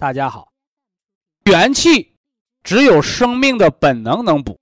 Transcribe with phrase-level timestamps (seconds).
[0.00, 0.50] 大家好，
[1.44, 2.16] 元气
[2.64, 4.58] 只有生命的本能能补。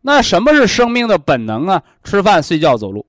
[0.00, 1.80] 那什么是生命的本能啊？
[2.02, 3.06] 吃饭、睡觉、走路。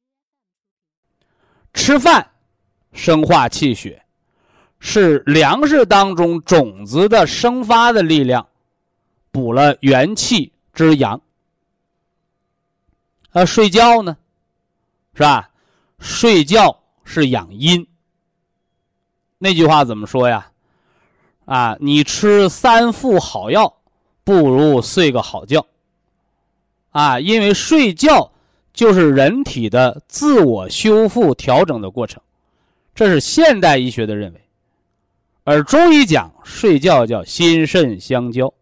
[1.74, 2.30] 吃饭
[2.94, 4.06] 生化气血，
[4.80, 8.48] 是粮食当中种子的生发的力量，
[9.32, 11.20] 补了元气之阳。
[13.32, 14.16] 啊，睡觉呢，
[15.16, 15.50] 是吧？
[15.98, 17.88] 睡觉是养阴。
[19.40, 20.52] 那句话怎么说呀？
[21.48, 23.74] 啊，你吃三副好药，
[24.26, 25.66] 不如睡个好觉。
[26.92, 28.30] 啊，因为睡觉
[28.74, 32.22] 就是人体的自我修复调整的过程，
[32.94, 34.42] 这是现代医学的认为。
[35.46, 38.54] 而中医讲睡觉叫心肾相交，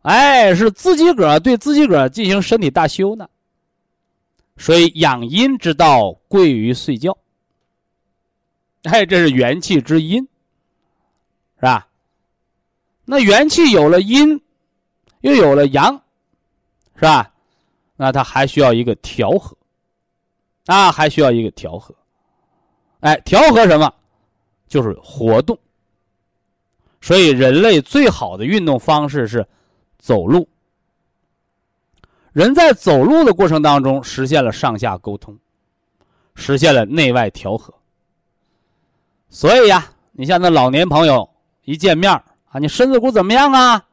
[0.00, 3.28] 哎，是自己个儿对自己个儿进行身体大修呢。
[4.56, 7.18] 所以养阴之道贵于睡觉。
[8.84, 10.26] 哎，这是元气之阴。
[11.56, 11.86] 是吧？
[13.04, 14.40] 那元气有了阴，
[15.20, 15.94] 又有了阳，
[16.96, 17.32] 是吧？
[17.96, 19.56] 那它还需要一个调和，
[20.66, 21.94] 啊，还需要一个调和。
[23.00, 23.90] 哎，调和什么？
[24.66, 25.56] 就是活动。
[27.00, 29.46] 所以，人类最好的运动方式是
[29.98, 30.48] 走路。
[32.32, 35.38] 人在走路的过程当中，实现了上下沟通，
[36.34, 37.72] 实现了内外调和。
[39.30, 41.26] 所以呀，你像那老年朋友。
[41.66, 42.10] 一见面
[42.48, 43.84] 啊，你身子骨怎么样啊？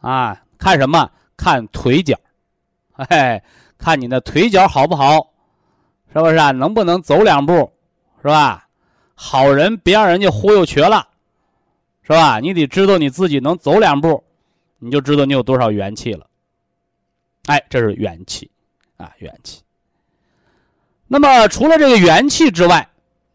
[0.00, 1.10] 啊，看什么？
[1.36, 2.14] 看腿脚，
[2.92, 3.42] 哎，
[3.78, 5.32] 看你的腿脚好不好？
[6.12, 6.50] 是不是啊？
[6.50, 7.72] 能不能走两步？
[8.20, 8.68] 是吧？
[9.14, 11.08] 好人别让人家忽悠瘸了，
[12.02, 12.38] 是吧？
[12.38, 14.22] 你得知道你自己能走两步，
[14.78, 16.26] 你就知道你有多少元气了。
[17.46, 18.50] 哎，这是元气
[18.98, 19.62] 啊，元气。
[21.06, 22.86] 那么除了这个元气之外，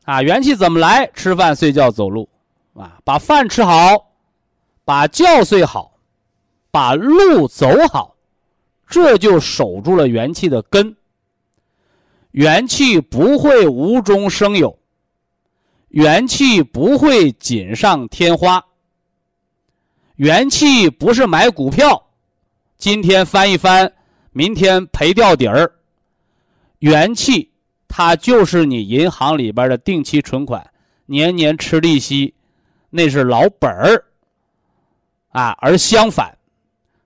[0.03, 1.07] 啊，元气怎么来？
[1.15, 2.29] 吃饭、睡觉、走路。
[2.75, 4.11] 啊，把饭吃好，
[4.83, 5.97] 把觉睡好，
[6.71, 8.15] 把路走好，
[8.85, 10.95] 这就守住了元气的根。
[12.31, 14.77] 元气不会无中生有，
[15.87, 18.63] 元气不会锦上添花。
[20.17, 22.07] 元气不是买股票，
[22.77, 23.93] 今天翻一翻，
[24.33, 25.73] 明天赔掉底儿。
[26.79, 27.51] 元气
[27.87, 30.69] 它就是你银行里边的定期存款，
[31.05, 32.34] 年年吃利息。
[32.95, 34.05] 那是老本儿，
[35.31, 36.37] 啊，而相反，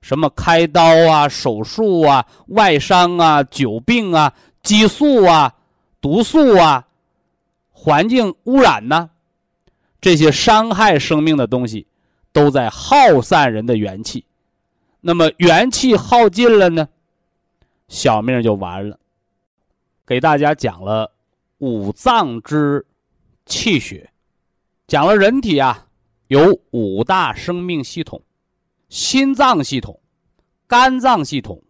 [0.01, 5.55] 什么开刀啊、手术啊、外伤啊、久病啊、激素啊、
[5.99, 6.85] 毒素啊、
[7.71, 9.09] 环境污染呢，
[9.99, 11.87] 这些伤害生命的东西，
[12.31, 14.23] 都在耗散人的元气。
[15.01, 16.87] 那么元气耗尽了呢，
[17.87, 18.99] 小命就完了。
[20.05, 21.11] 给大家讲了
[21.57, 22.85] 五脏之
[23.47, 24.11] 气血。
[24.89, 25.87] 讲了人体啊，
[26.29, 28.19] 有五大生命系统：
[28.89, 30.01] 心脏系统、
[30.65, 31.61] 肝脏系统、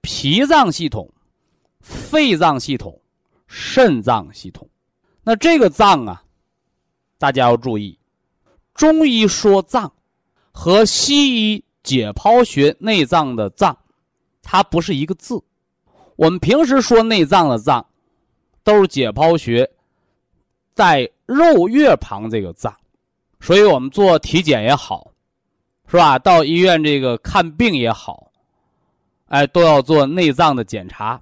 [0.00, 1.08] 脾脏系统、
[1.80, 3.00] 肺脏系统、
[3.46, 4.68] 肾脏系统。
[5.22, 6.24] 那这个脏啊，
[7.16, 7.96] 大家要注意，
[8.74, 9.92] 中医说脏
[10.50, 13.78] 和西医解剖学内脏的脏，
[14.42, 15.40] 它不是一个字。
[16.16, 17.86] 我们平时说内脏的脏，
[18.64, 19.70] 都是解剖学。
[20.78, 22.72] 在肉月旁这个脏，
[23.40, 25.10] 所以我们做体检也好，
[25.88, 26.16] 是吧？
[26.20, 28.30] 到医院这个看病也好，
[29.26, 31.20] 哎，都要做内脏的检查，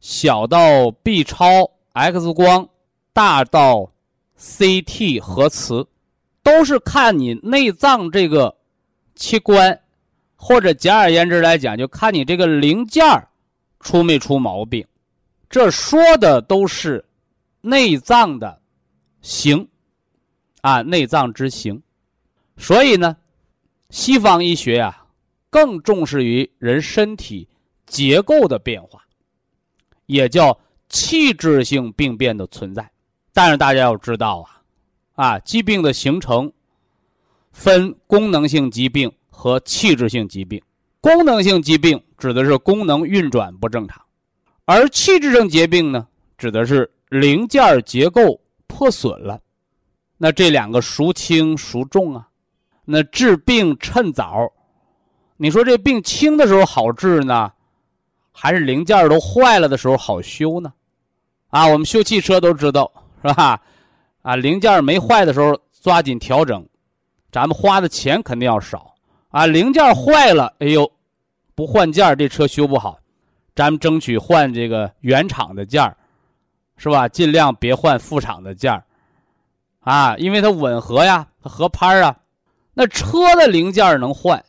[0.00, 2.66] 小到 B 超、X 光，
[3.12, 3.92] 大到
[4.40, 5.86] CT 核磁，
[6.42, 8.56] 都是看你内脏这个
[9.14, 9.78] 器官，
[10.36, 13.04] 或者简而言之来讲，就看你这个零件
[13.80, 14.86] 出没出毛病。
[15.50, 17.04] 这说的都是
[17.60, 18.58] 内脏的。
[19.28, 19.66] 形，
[20.60, 21.82] 啊，内脏之形，
[22.56, 23.16] 所以呢，
[23.90, 25.04] 西方医学啊，
[25.50, 27.48] 更重视于人身体
[27.86, 29.04] 结构的变化，
[30.06, 30.56] 也叫
[30.88, 32.88] 器质性病变的存在。
[33.32, 34.62] 但是大家要知道啊，
[35.14, 36.52] 啊，疾病的形成
[37.50, 40.62] 分功能性疾病和器质性疾病。
[41.00, 44.00] 功能性疾病指的是功能运转不正常，
[44.66, 46.06] 而器质性疾病呢，
[46.38, 49.40] 指的是零件结构破损了。
[50.18, 52.28] 那这两个孰轻孰重啊？
[52.84, 54.50] 那治病趁早，
[55.36, 57.52] 你说这病轻的时候好治呢，
[58.32, 60.72] 还是零件都坏了的时候好修呢？
[61.48, 62.90] 啊，我们修汽车都知道
[63.24, 63.60] 是吧？
[64.22, 66.66] 啊，零件没坏的时候抓紧调整，
[67.30, 68.94] 咱们花的钱肯定要少
[69.30, 69.46] 啊。
[69.46, 70.90] 零件坏了，哎呦，
[71.54, 72.98] 不换件这车修不好，
[73.54, 75.94] 咱们争取换这个原厂的件
[76.76, 77.08] 是吧？
[77.08, 78.84] 尽量别换副厂的件儿
[79.80, 82.16] 啊，因为它吻合呀，它合拍啊。
[82.74, 84.44] 那车的零件能换，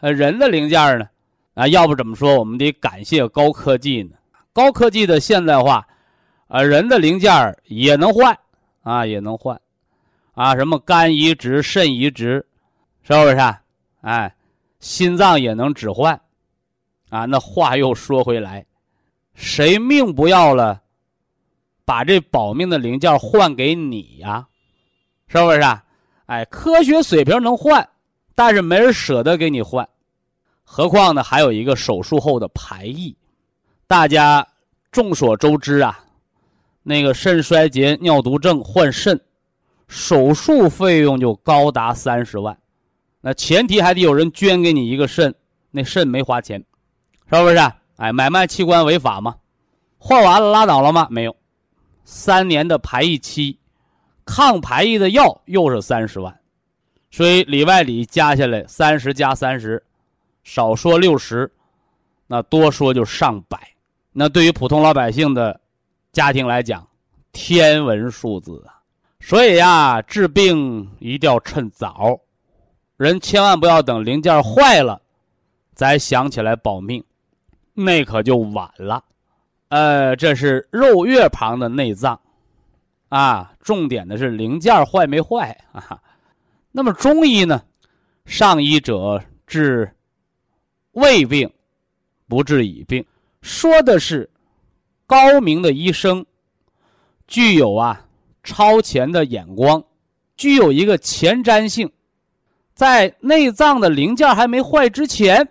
[0.00, 1.08] 呃，人的零件呢？
[1.54, 4.16] 啊，要不怎么说我们得感谢高科技呢？
[4.52, 5.86] 高科技的现代化，
[6.48, 8.38] 啊，人的零件也能换，
[8.82, 9.60] 啊，也能换，
[10.34, 12.46] 啊，什么肝移植、肾移植，
[13.02, 13.36] 是不是？
[14.02, 14.34] 哎，
[14.78, 16.18] 心脏也能置换，
[17.10, 18.64] 啊，那话又说回来，
[19.34, 20.79] 谁命不要了，
[21.90, 24.46] 把这保命的零件换给你呀？
[25.26, 25.58] 是不是？
[25.58, 25.82] 啊
[26.26, 27.88] 哎，科学水平能换，
[28.36, 29.88] 但是没人舍得给你换，
[30.62, 31.20] 何况呢？
[31.20, 33.16] 还有一个手术后的排异，
[33.88, 34.46] 大家
[34.92, 35.98] 众所周知啊，
[36.84, 39.20] 那个肾衰竭、尿毒症换肾，
[39.88, 42.56] 手术费用就高达三十万，
[43.20, 45.34] 那前提还得有人捐给你一个肾，
[45.72, 46.64] 那肾没花钱，
[47.32, 47.58] 是不是？
[47.96, 49.34] 哎，买卖器官违法吗？
[49.98, 51.08] 换完了拉倒了吗？
[51.10, 51.34] 没有，
[52.12, 53.56] 三年的排异期。
[54.24, 56.40] 抗排异的药又是三十万，
[57.10, 59.82] 所以里外里加下来三十加三十，
[60.44, 61.50] 少说六十，
[62.26, 63.58] 那多说就上百。
[64.12, 65.60] 那对于普通老百姓的
[66.12, 66.86] 家庭来讲，
[67.32, 68.78] 天文数字啊！
[69.20, 72.20] 所以呀，治病一定要趁早，
[72.96, 75.00] 人千万不要等零件坏了，
[75.74, 77.02] 再想起来保命，
[77.74, 79.02] 那可就晚了。
[79.70, 82.20] 呃，这是肉月旁的内脏。
[83.08, 86.00] 啊，重点的是零件坏没坏啊？
[86.70, 87.60] 那么中医呢？
[88.24, 89.92] 上医者治
[90.92, 91.52] 胃病，
[92.28, 93.04] 不治已病，
[93.42, 94.30] 说的是
[95.06, 96.24] 高明的医生
[97.26, 98.06] 具有啊
[98.44, 99.82] 超前的眼光，
[100.36, 101.90] 具有一个前瞻性，
[102.74, 105.48] 在内脏的零件还没坏之前，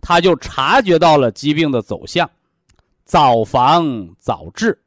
[0.00, 2.28] 他就察觉到了疾病的走向，
[3.08, 4.78] 早防早治。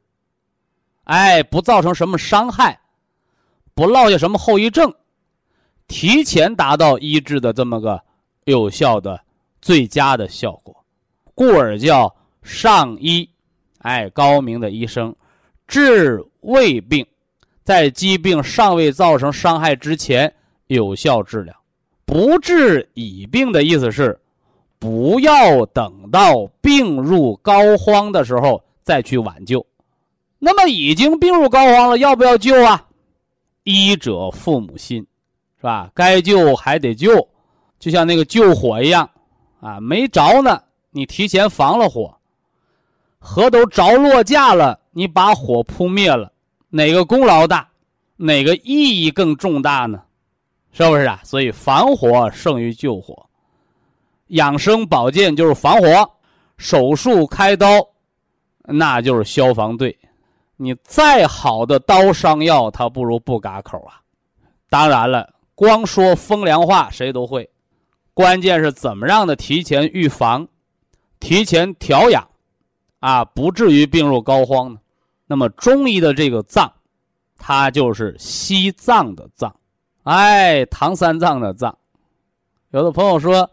[1.02, 2.80] 哎，不造成什么伤害，
[3.74, 4.94] 不落下什么后遗症，
[5.88, 8.00] 提前达到医治的这么个
[8.44, 9.20] 有效的、
[9.60, 10.84] 最佳的效果，
[11.34, 12.14] 故而叫
[12.44, 13.28] 上医。
[13.78, 15.12] 哎，高明的医生
[15.66, 17.04] 治胃病，
[17.64, 20.32] 在疾病尚未造成伤害之前
[20.68, 21.60] 有效治疗，
[22.04, 24.20] 不治已病的意思是，
[24.82, 29.64] 不要等到病入膏肓的时候再去挽救。
[30.40, 32.84] 那么已经病入膏肓了，要不要救啊？
[33.62, 35.06] 医者父母心，
[35.58, 35.88] 是吧？
[35.94, 37.28] 该救还得救，
[37.78, 39.08] 就像那个救火一样，
[39.60, 42.12] 啊，没着呢，你提前防了火；
[43.20, 46.32] 河都着落架了，你把火扑灭了，
[46.70, 47.68] 哪个功劳大？
[48.16, 50.02] 哪个意义更重大呢？
[50.72, 51.20] 是不是啊？
[51.22, 53.24] 所以防火胜于救火，
[54.32, 56.10] 养生保健就是防火，
[56.56, 57.66] 手术开刀，
[58.64, 59.96] 那就是消防队。
[60.56, 64.00] 你再好的刀伤药，它不如不嘎口啊！
[64.70, 67.50] 当然了，光说风凉话谁都会，
[68.14, 70.46] 关键是怎么让的提前预防、
[71.18, 72.26] 提前调养，
[73.00, 74.78] 啊，不至于病入膏肓呢？
[75.26, 76.72] 那么中医的这个脏，
[77.36, 79.54] 它就是西藏的藏，
[80.04, 81.76] 哎，唐三藏的藏。
[82.70, 83.50] 有的朋友说，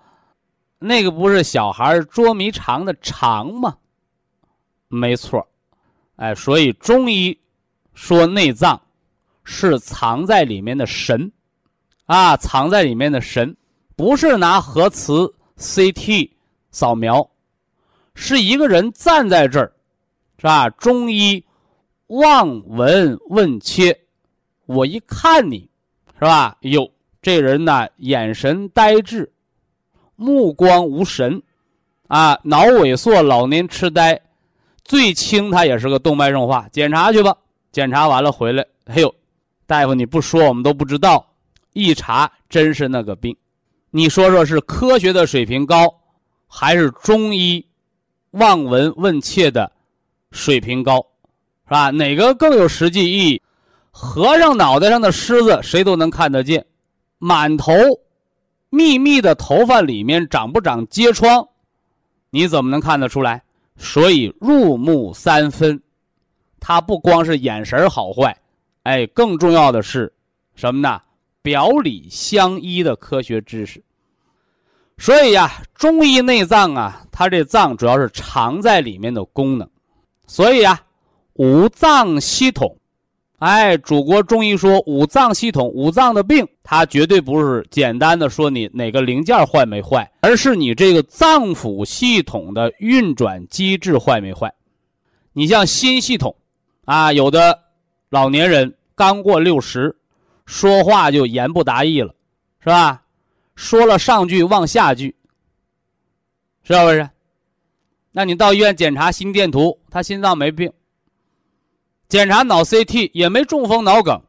[0.80, 3.78] 那个不是小孩捉迷藏的藏吗？
[4.88, 5.46] 没错。
[6.16, 7.38] 哎，所以中医
[7.94, 8.82] 说内脏
[9.44, 11.32] 是藏在里面的神，
[12.06, 13.56] 啊，藏在里面的神，
[13.96, 16.30] 不是拿核磁 CT
[16.72, 17.30] 扫描，
[18.16, 19.72] 是一个人站在这儿，
[20.38, 20.70] 是吧？
[20.72, 21.44] 中医
[22.08, 23.98] 望闻问切，
[24.66, 25.70] 我一看你，
[26.16, 26.58] 是吧？
[26.62, 26.90] 哟，
[27.22, 29.32] 这人呢，眼神呆滞，
[30.20, 31.42] 目光无神，
[32.10, 34.20] 啊，脑萎缩，老年痴呆。
[34.84, 37.34] 最轻，他也是个动脉硬化，检查去吧。
[37.72, 39.16] 检查完了回来，哎呦，
[39.66, 41.26] 大夫你不说我们都不知道，
[41.72, 43.34] 一查真是那个病。
[43.92, 45.88] 你说说是科学的水平高，
[46.48, 47.66] 还是中医
[48.32, 49.72] 望闻问切的
[50.32, 50.98] 水平高，
[51.66, 51.92] 是吧？
[51.92, 53.42] 哪个更有实际意义？
[53.90, 56.66] 和尚脑袋上的虱子谁都能看得见，
[57.20, 57.74] 满头
[58.70, 61.48] 密密的头发里面长不长疖疮，
[62.30, 63.44] 你怎么能看得出来？
[63.78, 65.82] 所以入木三分，
[66.60, 68.38] 它不光是眼神好坏，
[68.84, 70.14] 哎，更重要的是
[70.56, 71.02] 什么呢？
[71.42, 73.82] 表里相依的科学知识，
[74.98, 79.68] 所以呀，中医内脏啊，它这脏主要是藏在里面的功能，
[80.28, 80.82] 所以呀，
[81.36, 82.78] 五脏系统，
[83.40, 94.54] 哎，祖国中医说五脏系统，五脏的病，它绝对不是简单的说你哪个零件坏没坏，而是你这个脏腑系统的运转机制坏没坏。
[95.34, 96.36] 你像心系统，
[96.86, 97.60] 啊，有的
[98.10, 99.96] 老年人刚过六十。
[100.46, 102.12] 说话就言不达意了，
[102.60, 103.04] 是吧？
[103.56, 105.16] 说了上句忘下句，
[106.64, 107.08] 是不是？
[108.12, 110.68] 那你到医院检查心电图，他心脏没病；
[112.10, 114.22] 检查脑 CT 也没中风脑梗，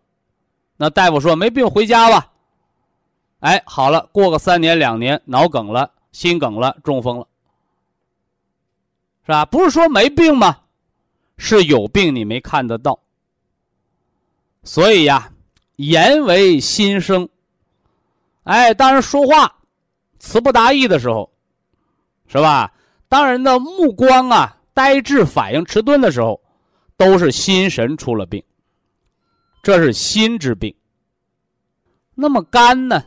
[0.77, 2.31] 那大夫说没病回家吧。
[3.41, 7.27] 哎，好了，过个三年两年，脑梗了、心梗了、中风了，
[9.27, 9.45] 是吧？
[9.47, 10.59] 不是说没病吗？
[11.37, 13.01] 是有病你没看得到。
[14.63, 15.33] 所以呀。
[15.77, 17.27] 言为心声，
[18.43, 19.51] 哎，当人说话
[20.19, 21.31] 词不达意的时候，
[22.27, 22.71] 是吧？
[23.09, 26.39] 当人的目光啊呆滞、反应迟钝的时候，
[27.00, 28.45] 都是心神出了病，
[29.62, 30.75] 这是心之病。
[32.14, 33.02] 那么肝呢？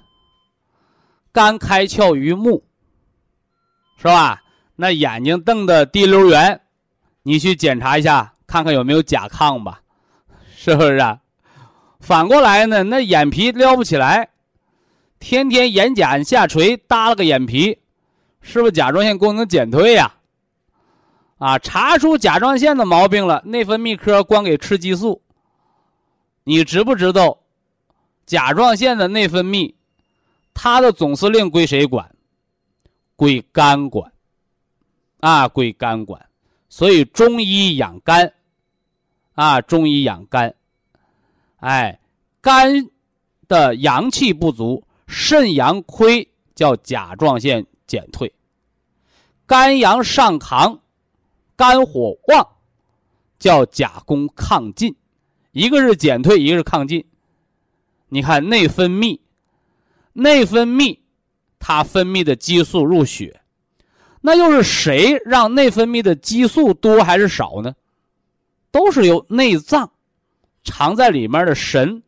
[1.31, 2.63] 肝开窍于目，
[3.99, 4.41] 是吧？
[4.75, 6.59] 那眼睛瞪得滴溜圆，
[7.21, 9.79] 你去检查一下，看看有没有甲亢吧，
[10.55, 11.19] 是不是啊？
[11.99, 14.27] 反过来呢，那眼皮撩不起来，
[15.19, 17.77] 天天眼睑下垂，耷拉个眼皮，
[18.41, 20.15] 是不是甲状腺功能减退呀？
[21.43, 25.21] 啊查出甲状腺的毛病了，内分泌科光给吃激素。
[26.45, 27.37] 你知不知道，
[28.25, 29.73] 甲状腺的内分泌，
[30.53, 32.09] 它的总司令归谁管？
[33.17, 34.09] 归肝管。
[35.19, 36.25] 啊，归肝管。
[36.69, 38.33] 所以中医养肝，
[39.35, 40.55] 啊，中医养肝。
[41.57, 41.99] 哎，
[42.39, 42.87] 肝
[43.49, 48.29] 的阳气不足，肾阳亏，叫甲状腺减退；
[49.45, 50.79] 肝阳上亢，
[51.55, 52.47] 肝火旺，
[53.39, 54.95] 叫甲功亢进。
[55.51, 57.05] 一个是减退，一个是亢进。
[58.09, 59.19] 你看内分泌，
[60.13, 60.99] 内分泌
[61.59, 63.41] 它分泌的激素入血，
[64.21, 67.75] 那又是谁让内分泌的激素多还是少呢？
[68.71, 69.89] 都是由内脏。
[70.63, 72.01] 藏在里面的神，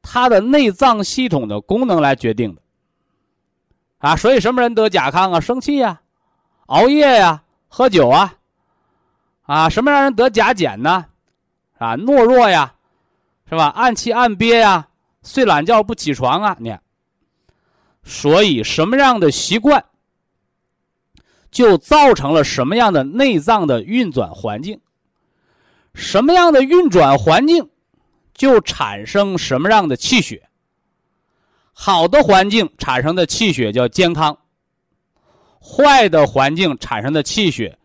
[0.00, 2.62] 它的内脏系统的功能来决定的。
[3.98, 5.38] 啊，所以什么人得甲亢啊？
[5.38, 6.00] 生气呀，
[6.66, 8.34] 熬夜呀，喝酒啊，
[9.44, 11.06] 啊，什么让人得甲减呢？
[11.78, 12.74] 啊，懦弱呀，
[13.48, 13.68] 是吧？
[13.68, 14.88] 暗气暗憋呀，
[15.22, 16.76] 睡懒觉不起床啊，你。
[18.02, 19.84] 所以什么样的习惯，
[21.50, 24.80] 就造成了什么样的内脏的运转环境，
[25.94, 27.70] 什么样的运转环境。
[28.34, 30.48] 就产生什么样的气血？
[31.72, 34.36] 好的环境产生的气血叫健康，
[35.62, 37.78] 坏的环境产生的气血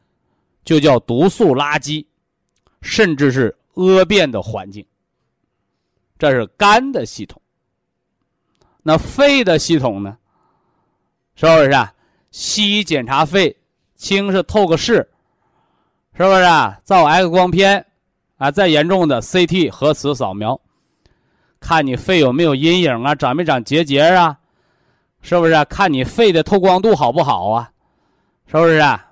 [0.70, 2.06] 就叫毒素垃圾，
[2.84, 4.86] 甚至是恶变的环境。
[6.20, 7.42] 这是肝的系统。
[8.84, 10.16] 那肺的系统呢？
[11.34, 11.92] 是不是啊？
[12.30, 13.58] 西医检查肺，
[13.96, 14.98] 轻是透个视，
[16.14, 16.80] 是不是啊？
[16.86, 17.84] 照 X 光片。
[18.38, 20.62] 啊，再严重的 CT 核磁扫描，
[21.60, 24.38] 看你肺有没有阴影啊，长没长结节啊，
[25.24, 25.66] 是不是？
[25.66, 27.72] 看你肺的透光度好不好啊，
[28.46, 29.08] 是不是啊？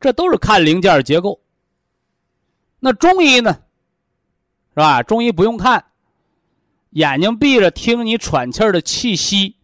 [0.00, 1.40] 这都是看零件结构。
[2.80, 3.52] 那中医呢，
[4.70, 5.02] 是吧？
[5.02, 5.84] 中医不用看，
[6.90, 9.56] 眼睛闭着听你喘气儿的气息，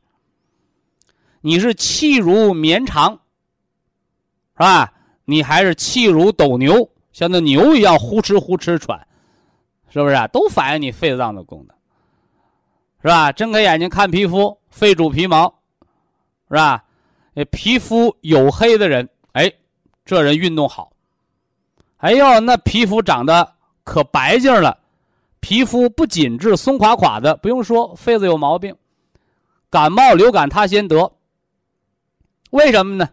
[1.41, 3.13] 你是气如绵长，
[4.55, 4.93] 是吧？
[5.25, 6.91] 你还是气如斗牛？
[7.13, 9.07] 像那牛一样呼哧呼哧喘，
[9.89, 10.27] 是不是啊？
[10.27, 11.77] 都反映你肺脏的功能，
[13.01, 13.31] 是吧？
[13.31, 15.61] 睁开眼睛看皮肤，肺主皮毛，
[16.49, 16.85] 是吧？
[17.53, 19.53] 皮肤黝黑的人，哎，
[20.05, 20.93] 这人运动好。
[21.99, 24.79] 哎呦，那皮肤长得可白净了，
[25.41, 28.77] 皮肤不紧致、松垮垮的，不用说，肺子有毛病，
[29.71, 31.13] 感冒、流感他先得。
[32.51, 33.09] 为什么呢？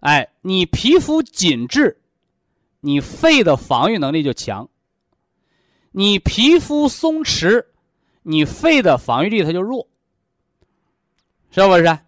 [0.00, 2.00] 哎，你皮肤紧致。
[2.86, 4.68] 你肺的防御能力就强，
[5.90, 7.64] 你皮肤松弛，
[8.22, 9.88] 你肺的防御力它就弱，
[11.50, 11.98] 是不是？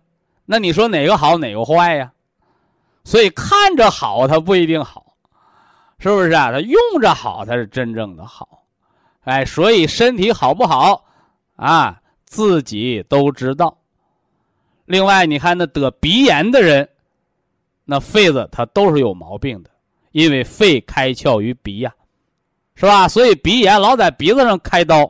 [0.44, 2.12] 那你说哪个好哪个坏呀？
[3.06, 5.14] 所以看着好它不一定好，
[6.00, 6.50] 是不是啊？
[6.50, 8.64] 它用着好才是真正的好，
[9.22, 11.04] 哎，所以身体好不好
[11.54, 13.78] 啊，自己都知道。
[14.86, 16.88] 另外，你看那得鼻炎的人，
[17.84, 19.70] 那肺子它都是有毛病的，
[20.10, 21.94] 因为肺开窍于鼻呀，
[22.74, 23.06] 是吧？
[23.06, 25.02] 所以鼻炎老在鼻子上开刀，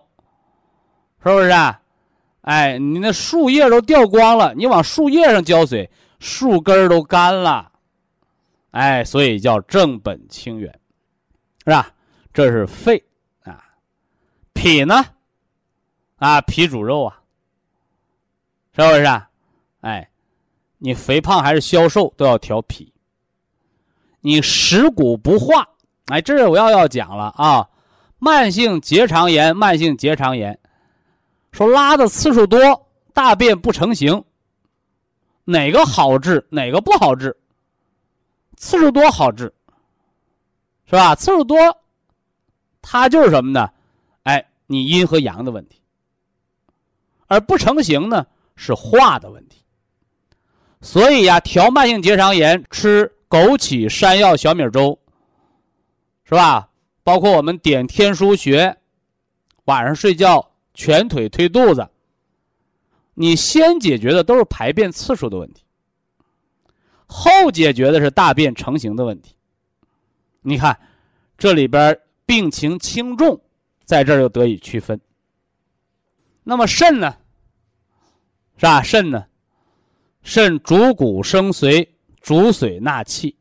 [1.24, 1.80] 是不是啊？
[2.42, 7.72] 哎，你那树叶都掉光了，你往树叶上浇水，树根都干了，
[8.72, 10.70] 哎，所以叫正本清源，
[11.64, 11.92] 是吧？
[12.32, 13.02] 这是肺
[13.44, 13.64] 啊，
[14.52, 15.04] 脾呢？
[16.16, 17.20] 啊，脾主肉啊，
[18.74, 19.30] 是不是啊？
[19.80, 20.10] 哎，
[20.78, 22.92] 你肥胖还是消瘦都要调脾。
[24.20, 25.66] 你食谷不化，
[26.06, 27.68] 哎，这是我要要讲了啊。
[28.18, 30.58] 慢性结肠炎，慢性结肠炎，
[31.52, 34.24] 说拉的次数多，大便不成形，
[35.44, 37.36] 哪个好治，哪个不好治？
[38.56, 39.52] 次数多好治，
[40.86, 41.14] 是吧？
[41.14, 41.56] 次数多，
[42.82, 43.70] 它就是什么呢？
[44.24, 45.80] 哎，你阴和阳的问题，
[47.26, 49.62] 而不成形呢，是化的问题。
[50.80, 54.98] 所以呀，调慢性结肠炎吃枸杞山药小米粥，
[56.24, 56.70] 是吧？
[57.02, 58.76] 包括我们点天枢穴，
[59.66, 61.88] 晚上睡觉全腿推肚子。
[63.14, 65.62] 你先解决的都是排便次数的问题，
[67.06, 69.34] 后解决的是大便成型的问题。
[70.42, 70.78] 你看，
[71.38, 73.40] 这里边病情轻重，
[73.84, 75.00] 在这儿就得以区分。
[76.42, 77.14] 那么肾呢？
[78.56, 78.82] 是吧？
[78.82, 79.26] 肾呢？
[80.22, 81.88] 肾主骨生髓，
[82.20, 83.36] 主髓纳气。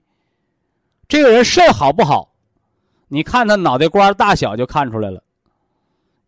[1.07, 2.34] 这个人肾好不好？
[3.07, 5.24] 你看他脑袋瓜大小就看出来了，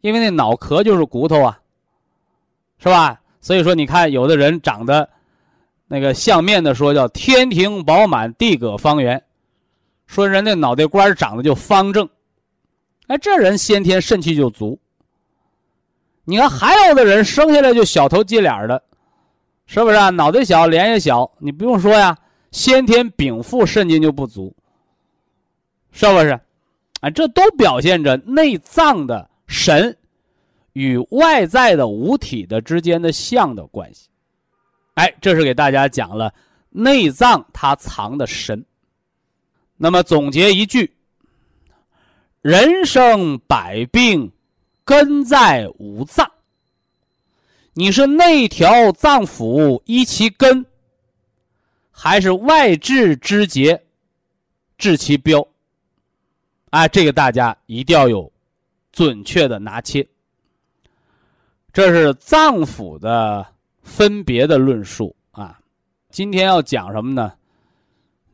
[0.02, 1.60] 因为那脑壳就是骨头啊，
[2.78, 3.20] 是吧？
[3.42, 5.10] 所以说，你看有的人长得
[5.88, 9.24] 那个相面的说叫天庭饱满，地阁方圆，
[10.06, 12.08] 说人那脑袋瓜长得就方正，
[13.08, 14.80] 哎，这人先天肾气就足。
[16.26, 18.84] 你看还有的人生下来就小头鸡脸的。
[19.70, 20.10] 是不是啊？
[20.10, 22.18] 脑袋小，脸也小，你不用说呀，
[22.52, 24.56] 先天禀赋肾精就不足，
[25.92, 26.40] 是不是？
[27.02, 29.98] 啊，这都表现着内脏的神
[30.72, 34.08] 与外在的五体的之间的相的关系。
[34.98, 36.34] 哎，这是给大家讲了
[36.70, 38.66] 内脏它藏的神。
[39.76, 40.92] 那么总结一句：
[42.42, 44.32] 人生百病，
[44.84, 46.32] 根在五脏。
[47.74, 50.66] 你是内调脏腑依其根，
[51.92, 53.84] 还是外治之节
[54.80, 55.48] 治其标？
[56.72, 58.32] 哎，这个大家一定要有
[58.92, 60.08] 准确的拿切。
[61.72, 63.46] 这是脏腑的
[63.88, 65.60] 分别的论述啊。
[66.10, 67.34] 今天要讲什么呢？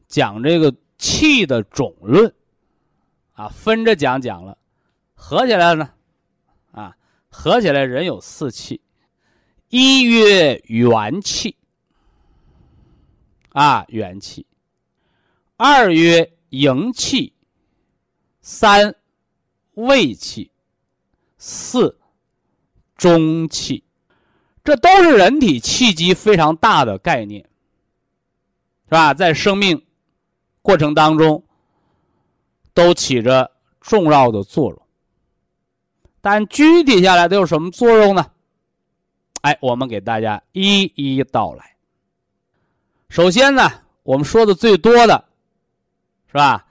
[0.08, 2.34] 讲这个气的种论
[3.34, 4.58] 啊，分着讲讲了，
[5.14, 5.90] 合起来呢，
[6.72, 6.96] 啊，
[7.30, 8.82] 合起来人有四气。
[9.70, 11.56] 一曰元气，
[13.50, 14.46] 啊，元气；
[15.58, 17.34] 二曰营气；
[18.42, 18.94] 三
[19.74, 20.52] 胃气；
[21.40, 21.98] 四
[22.96, 23.84] 中气。
[24.64, 27.42] 这都是人体气机非常大的概念，
[28.86, 29.14] 是吧？
[29.14, 29.84] 在生命
[30.62, 31.44] 过程当中，
[32.74, 34.82] 都起着重要的作用。
[36.22, 38.26] 但具体下来都有什么作用呢？
[39.42, 41.76] 哎，我们给大家一一道来。
[43.10, 43.70] 首先呢，
[44.04, 45.26] 我们说的最多的，
[46.28, 46.66] 是吧？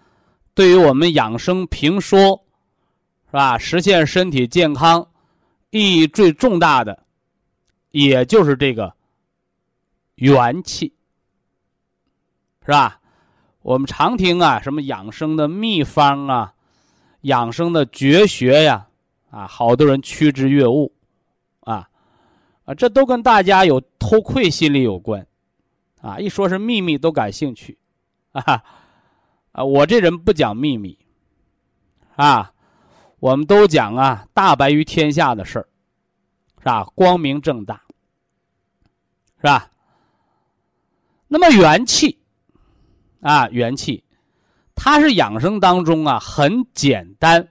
[0.55, 2.43] 对于我们养生评说，
[3.27, 3.59] 是吧？
[3.59, 5.07] 实现身体健康
[5.69, 7.02] 意义最重大的，
[7.93, 8.93] 也就是这个
[10.17, 10.93] 元气，
[12.67, 13.01] 是吧？
[13.63, 16.55] 我们常听啊，什么养生的秘方啊，
[17.21, 18.89] 养生的绝学呀，
[19.31, 20.91] 啊，好多人趋之若鹜，
[21.61, 21.89] 啊。
[22.65, 25.27] 啊，这都跟大家有偷窥心理有关，
[26.01, 27.77] 啊，一说是秘密都感兴趣，
[28.31, 28.63] 啊，
[29.51, 30.97] 啊，我这人不讲秘密，
[32.15, 32.53] 啊，
[33.19, 35.67] 我们都讲啊大白于天下的事儿，
[36.63, 36.85] 是吧？
[36.95, 37.83] 光明正大，
[39.37, 39.71] 是吧？
[41.29, 42.19] 那么元气，
[43.21, 44.03] 啊，元气，
[44.75, 47.49] 它是养生当中啊很简单、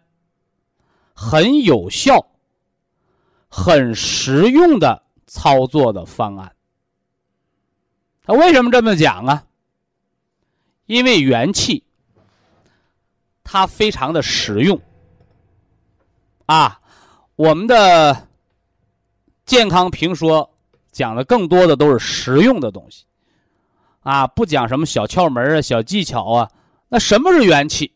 [1.13, 2.27] 很有效。
[3.53, 6.55] 很实用的操作的方案。
[8.23, 9.43] 他为什么这么讲啊？
[10.85, 11.83] 因为元气，
[13.43, 14.81] 它非常的实用。
[16.45, 16.79] 啊，
[17.35, 18.29] 我们的
[19.51, 20.49] 健康评说
[20.93, 23.03] 讲的更多的都是实用的东西，
[23.99, 26.49] 啊，不讲什么小窍门啊、小技巧啊。
[26.87, 27.91] 那什么是元气？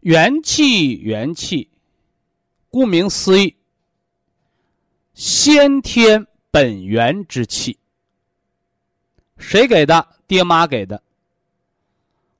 [0.00, 1.70] 元气，元气，
[2.70, 3.54] 顾名思义，
[5.14, 7.78] 先天本源之气。
[9.38, 10.04] 谁给的？
[10.26, 11.00] 爹妈给的。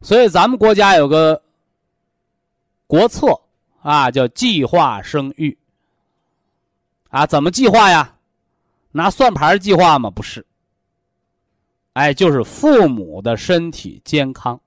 [0.00, 1.40] 所以咱们国家有个
[2.88, 3.40] 国策
[3.80, 5.56] 啊，叫计划生育。
[7.14, 8.12] 啊，怎么计划呀？
[8.90, 10.10] 拿算盘计划吗？
[10.10, 10.44] 不是。
[11.92, 14.60] 哎，就是父母的身体健康，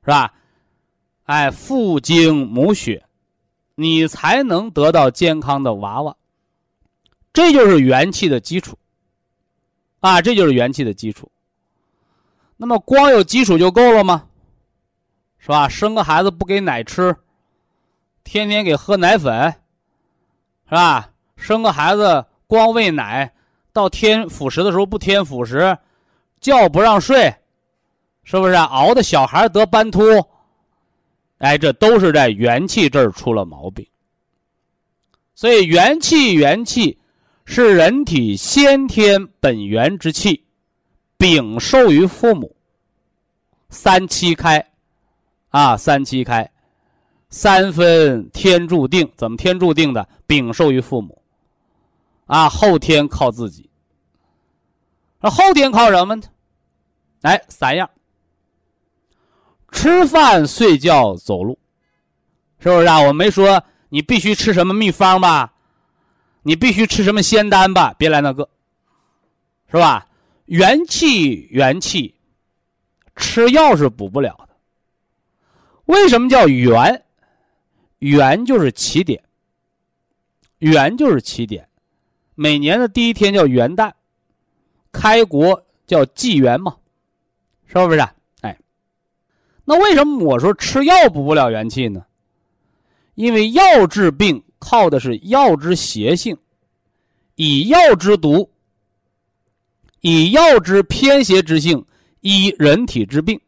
[0.00, 0.32] 是吧？
[1.24, 3.04] 哎，父精母血，
[3.74, 6.16] 你才能得到健康的娃娃。
[7.30, 8.78] 这就是元气的基础。
[10.00, 11.30] 啊，这就是元气的基础。
[12.56, 14.26] 那么，光有基础就够了吗？
[15.36, 15.68] 是吧？
[15.68, 17.14] 生个孩子不给奶吃，
[18.24, 19.54] 天天给喝奶粉。
[20.68, 21.08] 是吧？
[21.36, 23.32] 生个孩子光喂奶，
[23.72, 25.76] 到添辅食的时候不添辅食，
[26.40, 27.34] 觉不让睡，
[28.24, 28.54] 是不是？
[28.54, 30.00] 熬的小孩得斑秃，
[31.38, 33.86] 哎，这都是在元气这儿出了毛病。
[35.34, 36.98] 所以元气，元气
[37.44, 40.42] 是人体先天本源之气，
[41.18, 42.56] 禀受于父母，
[43.68, 44.66] 三七开，
[45.50, 46.50] 啊，三七开。
[47.28, 50.08] 三分天注定，怎么天注定的？
[50.26, 51.22] 禀受于父母，
[52.26, 53.68] 啊，后天靠自己。
[55.20, 56.22] 那后天靠什么呢？
[57.22, 57.90] 哎，三样：
[59.72, 61.58] 吃饭、睡觉、走路，
[62.58, 63.00] 是不是啊？
[63.00, 65.52] 我没说你必须吃什么秘方吧？
[66.42, 67.92] 你必须吃什么仙丹吧？
[67.98, 68.48] 别来那个，
[69.68, 70.06] 是吧？
[70.44, 72.14] 元气，元气，
[73.16, 74.48] 吃药是补不了的。
[75.86, 77.02] 为什么叫元？
[77.98, 79.22] 元就是起点，
[80.58, 81.68] 元就是起点。
[82.34, 83.92] 每年的第一天叫元旦，
[84.92, 86.76] 开国叫纪元嘛，
[87.66, 87.98] 是不是？
[88.00, 88.58] 啊哎，
[89.64, 92.04] 那为什么我说吃药补不了元气呢？
[93.14, 96.36] 因为药治病靠的是药之邪性，
[97.36, 98.50] 以药之毒，
[100.02, 101.82] 以药之偏邪之性
[102.20, 103.40] 医人体之病。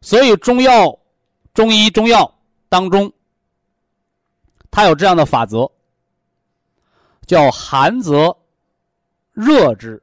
[0.00, 0.98] 所以中药、
[1.52, 2.38] 中医、中药。
[2.72, 3.12] 当中，
[4.70, 5.70] 它有这样的法则，
[7.26, 8.34] 叫寒则
[9.34, 10.02] 热之，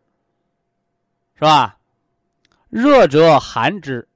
[1.34, 1.80] 是吧？
[2.70, 4.08] 热则寒之，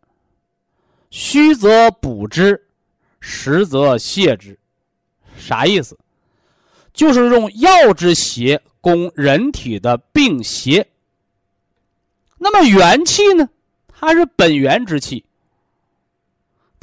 [1.09, 2.63] 虚则补之，
[3.19, 4.59] 实则泻之。
[5.35, 5.97] 啥意思？
[6.93, 10.87] 就是用药之邪攻人体的病邪。
[12.37, 13.49] 那么元气呢？
[13.87, 15.25] 它是本源之气。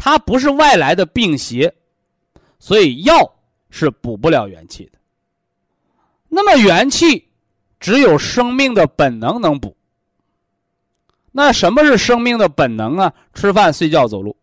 [0.03, 1.75] 它不是外来的病邪，
[2.59, 3.31] 所以药
[3.69, 4.99] 是补不了元气的。
[6.27, 7.29] 那么元气
[7.79, 9.77] 只有生命的本能能补。
[11.31, 13.13] 那什么是生命的本能啊？
[13.35, 14.35] 吃饭、睡觉、走路。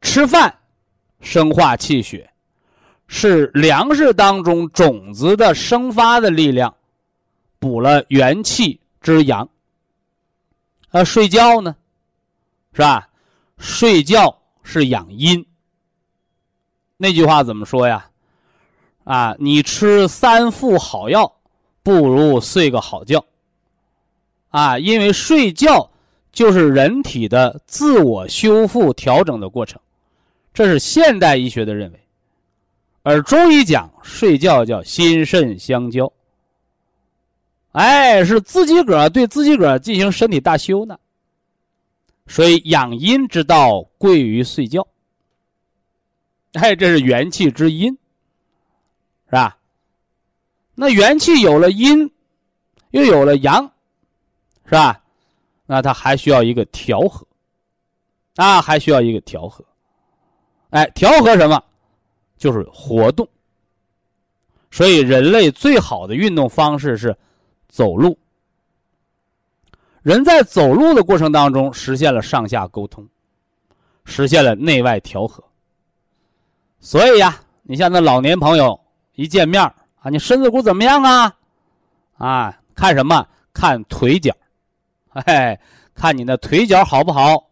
[0.00, 0.58] 吃饭
[1.20, 2.28] 生化气血，
[3.08, 6.74] 是粮食当中种子的生发的力量，
[7.58, 9.46] 补了元气之阳。
[10.90, 11.76] 而睡觉呢，
[12.72, 13.06] 是吧？
[13.58, 15.44] 睡觉是养阴。
[16.96, 18.08] 那句话怎么说呀？
[19.04, 21.36] 啊，你吃三副好药，
[21.82, 23.24] 不如睡个好觉。
[24.50, 25.90] 啊，因为睡觉
[26.32, 29.80] 就是人体的自我修复调整的过程，
[30.52, 32.00] 这是现代医学的认为。
[33.02, 36.12] 而中医讲睡觉叫心肾相交。
[37.72, 40.98] 哎，是自己个儿对自己个儿进行身体大修呢。
[42.26, 44.86] 所以养阴之道贵于睡觉。
[46.52, 47.92] 哎，这是元气之阴，
[49.26, 49.58] 是吧？
[50.74, 52.10] 那元气有了阴，
[52.90, 53.70] 又有了阳，
[54.64, 55.02] 是吧？
[55.66, 57.26] 那它还需要一个调和，
[58.36, 59.64] 啊，还需要一个调和。
[60.70, 61.62] 哎，调和什么？
[62.36, 63.28] 就是活动。
[64.70, 67.16] 所以人类最好的运动方式是
[67.68, 68.18] 走路。
[70.06, 73.04] 人在走路的过程当中，实现了上下沟通，
[74.04, 75.42] 实现了内外调和。
[76.78, 78.78] 所以呀，你像那老年朋友
[79.16, 79.60] 一见面
[79.98, 81.36] 啊，你身子骨怎么样啊？
[82.18, 83.26] 啊，看什么？
[83.52, 84.32] 看腿脚，
[85.10, 85.58] 哎，
[85.92, 87.44] 看你的腿脚好不好，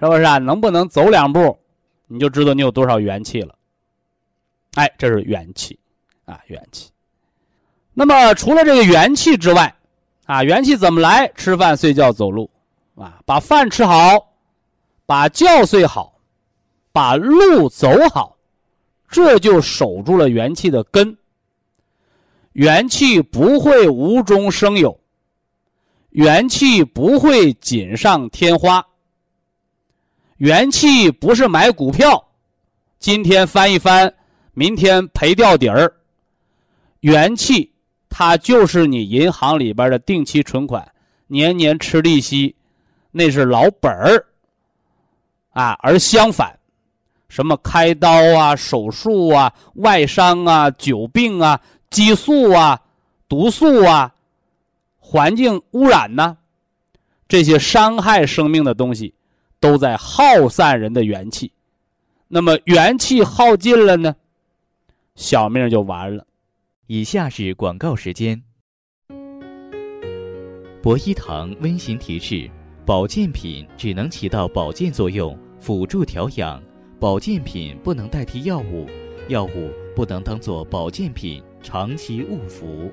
[0.00, 0.38] 是不是啊？
[0.38, 1.58] 能不能走两步，
[2.06, 3.54] 你就知道你有多少元气了。
[4.76, 5.78] 哎，这是元气，
[6.24, 6.90] 啊，元气。
[7.92, 9.74] 那么除了这个元气之外，
[10.26, 11.28] 啊，元气怎么来？
[11.36, 12.50] 吃饭、睡觉、走路，
[12.96, 14.34] 啊，把饭吃好，
[15.06, 16.18] 把觉睡好，
[16.92, 18.36] 把路走好，
[19.08, 21.16] 这就守住了元气的根，
[22.52, 24.98] 元气不会无中生有，
[26.10, 28.84] 元气不会锦上添花。
[30.38, 32.22] 元气不是买股票，
[32.98, 34.12] 今天翻一翻，
[34.52, 35.94] 明天赔掉底儿。
[37.00, 37.72] 元气
[38.18, 40.90] 它就是你银行里边的定期存款，
[41.26, 42.56] 年年吃利息，
[43.10, 44.24] 那是老本儿。
[45.50, 46.58] 啊，而相反，
[47.28, 52.80] 什么开刀啊、手术啊、外伤啊、久病啊、激素啊、
[53.28, 54.14] 毒素啊、
[54.98, 56.38] 环境污染呢，
[57.28, 59.12] 这些伤害生命的东西。
[59.60, 61.52] 都在耗散人的元气，
[62.28, 64.16] 那么元气耗尽了呢，
[65.16, 66.24] 小命就完了。
[66.88, 68.40] 以下是广告时间。
[70.80, 72.48] 博一堂温馨提示：
[72.84, 76.62] 保健品只能起到保健作用，辅助调养；
[77.00, 78.86] 保健品不能代替药物，
[79.26, 82.88] 药物不能当做保健品长期误服。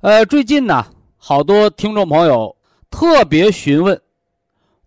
[0.00, 0.86] 呃，最近呢。
[1.16, 2.54] 好多听众朋友
[2.90, 3.98] 特别询问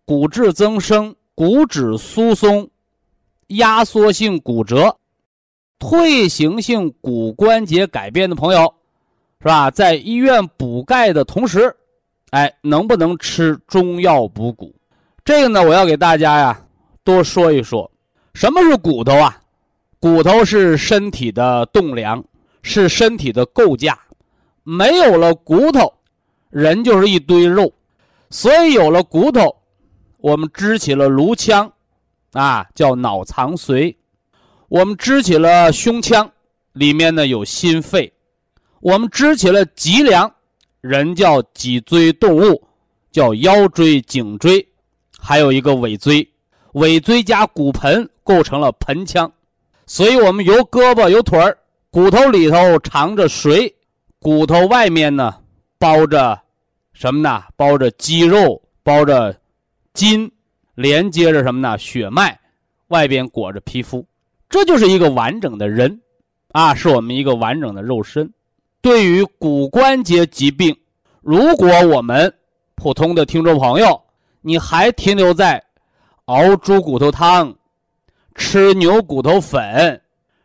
[0.06, 2.70] 骨质增生、骨质疏松、
[3.48, 4.98] 压缩性骨折、
[5.80, 8.74] 退行性骨关节改变的朋友，
[9.40, 9.72] 是吧？
[9.72, 11.76] 在医院补钙的同时，
[12.32, 14.76] 哎，能不能吃中药补骨？
[15.24, 16.62] 这个呢，我要给大家呀
[17.04, 17.90] 多说一说，
[18.34, 19.42] 什么是骨头啊？
[20.00, 22.24] 骨头是身体的栋梁，
[22.62, 23.98] 是身体的构架，
[24.64, 25.94] 没有了骨头。
[26.50, 27.72] 人就是一堆肉，
[28.30, 29.56] 所以有了骨头，
[30.18, 31.72] 我们支起了颅腔，
[32.34, 33.96] 啊，叫脑藏髓；
[34.70, 36.30] 我们支起了胸腔，
[36.74, 38.12] 里面呢有心肺；
[38.80, 40.32] 我们支起了脊梁，
[40.82, 42.62] 人叫脊椎动物，
[43.12, 44.68] 叫腰椎、颈椎，
[45.20, 46.28] 还有一个尾椎，
[46.74, 49.32] 尾椎加骨盆构成了盆腔。
[49.86, 51.58] 所以我们有胳膊有腿儿，
[51.90, 53.74] 骨头里头藏着髓，
[54.20, 55.36] 骨头外面呢
[55.78, 56.40] 包着。
[56.94, 57.44] 什么呢？
[57.56, 59.40] 包着肌肉，包着
[59.94, 60.32] 筋，
[60.78, 61.76] 连接着什么呢？
[61.80, 62.40] 血脉，
[62.90, 64.06] 外边裹着皮肤，
[64.48, 66.00] 这就是一个完整的人，
[66.52, 68.32] 啊，是我们一个完整的肉身。
[68.80, 70.78] 对于骨关节疾病，
[71.22, 72.32] 如果我们
[72.76, 74.00] 普通的听众朋友，
[74.42, 75.62] 你还停留在
[76.26, 77.52] 熬猪骨头汤、
[78.36, 80.00] 吃牛骨头粉，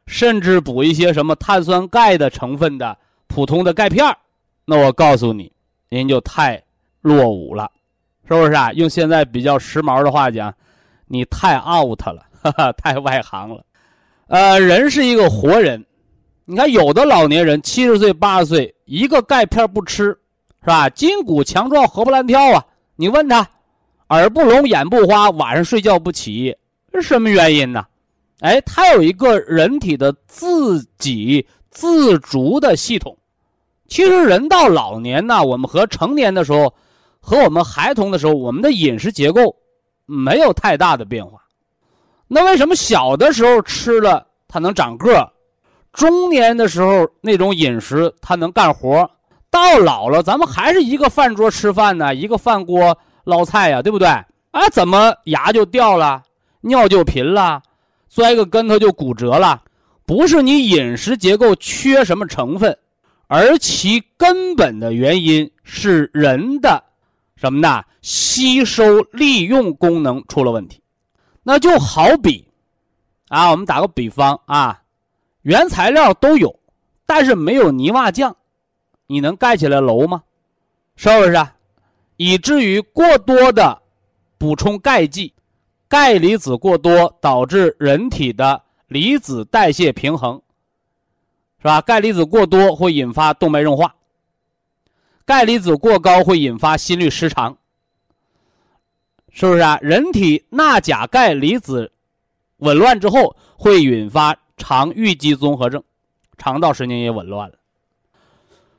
[0.07, 4.03] 甚至补一些什么碳酸钙的成分的普通的钙片
[4.65, 5.53] 那我告诉你。
[5.91, 6.63] 您就太
[7.03, 7.71] 落伍了，
[8.37, 8.73] 是不是啊？
[8.73, 10.53] 用现在比较时髦的话讲，
[11.07, 13.65] 你太 out 了，哈哈， 太外行了。
[14.29, 15.85] 呃，人是一个活人，
[16.45, 20.89] 你看有的老年人七十岁八十岁，一个钙片不吃，是吧？
[20.89, 22.65] 筋骨强壮，活蹦乱跳啊！
[22.97, 23.47] 你问他，
[24.09, 26.57] 耳不聋，眼不花，晚上睡觉不起，
[26.95, 27.85] 是什么原因呢？
[28.41, 33.17] 哎，他有一个人体的自己自足的系统。
[33.89, 36.73] 其实人到老年呢，我们和成年的时候，
[37.23, 39.57] 和我们孩童的时候，我们的饮食结构
[40.05, 41.41] 没有太大的变化。
[42.27, 45.31] 那为什么小的时候吃了它能长个儿
[45.93, 49.09] 中年的时候那种饮食它能干活
[49.51, 54.09] 到老了咱们还是一个饭桌吃饭呢，一个饭锅捞菜呀，对不对？
[54.09, 56.23] 啊，怎么牙就掉了，
[56.63, 57.63] 尿就频了，
[58.09, 59.63] 摔个跟头就骨折了？
[60.05, 62.77] 不是你饮食结构缺什么成分。
[63.29, 66.83] 而其根本的原因是人的
[67.43, 67.83] 什么呢？
[68.03, 70.81] 吸收利用功能出了问题。
[71.43, 72.47] 那就好比
[73.27, 74.81] 啊，我们打个比方啊，
[75.41, 76.57] 原材料都有，
[77.05, 78.37] 但是没有泥瓦匠，
[79.09, 80.23] 你能盖起来楼吗？
[80.95, 81.47] 是不是？
[82.17, 83.83] 以至于过多的
[84.39, 85.35] 补充钙剂，
[85.89, 90.41] 钙离子过多导致人体的离子代谢平衡。
[91.59, 91.81] 是吧？
[91.81, 93.93] 钙离子过多会引发动脉硬化，
[95.25, 97.57] 钙离子过高会引发心律失常，
[99.31, 99.79] 是不是啊？
[99.81, 101.93] 人体钠钾钙离子
[102.59, 105.83] 紊乱之后会引发肠淤积综合症，
[106.37, 107.59] 肠道神经也紊乱了。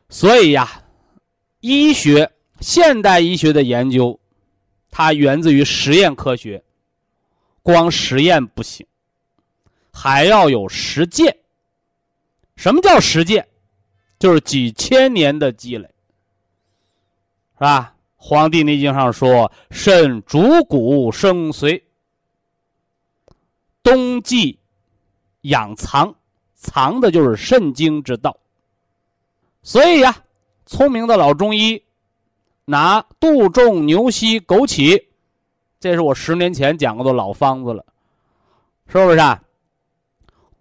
[0.09, 0.83] 所以呀，
[1.61, 4.19] 医学现代医学的研究，
[4.91, 6.63] 它源自于实验科学，
[7.61, 8.85] 光实验不行，
[9.91, 11.35] 还要有实践。
[12.55, 13.47] 什么叫实践？
[14.19, 15.89] 就是几千年的积累，
[17.53, 17.95] 是吧？
[18.25, 21.83] 《黄帝内经》上说：“肾主骨生髓，
[23.83, 24.59] 冬季
[25.41, 26.15] 养藏，
[26.55, 28.37] 藏的就是肾经之道。”
[29.61, 30.23] 所以呀，
[30.65, 31.83] 聪明的老中医
[32.65, 35.05] 拿杜仲、牛膝、枸杞，
[35.79, 37.85] 这是我十年前讲过的老方子了，
[38.87, 39.19] 是不是？
[39.19, 39.43] 啊？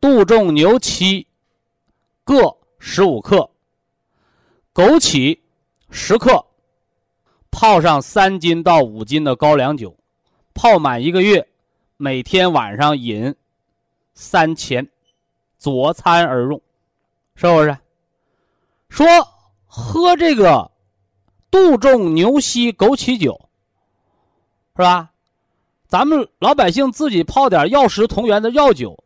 [0.00, 1.26] 杜仲、牛膝
[2.24, 3.48] 各十五克，
[4.74, 5.38] 枸杞
[5.90, 6.44] 十克，
[7.52, 9.94] 泡上三斤到五斤的高粱酒，
[10.54, 11.46] 泡满一个月，
[11.98, 13.32] 每天晚上饮
[14.14, 14.88] 三钱，
[15.58, 16.60] 佐餐而用，
[17.36, 17.78] 是不是？
[18.88, 19.06] 说
[19.66, 20.70] 喝这个
[21.50, 23.38] 杜仲、牛膝、枸杞酒，
[24.74, 25.10] 是吧？
[25.86, 29.04] 咱们老百姓自己泡点药食同源的药酒，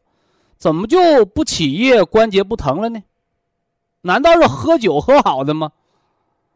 [0.57, 3.03] 怎么就不起夜、关节不疼了呢？
[4.03, 5.73] 难道是喝酒喝好的吗？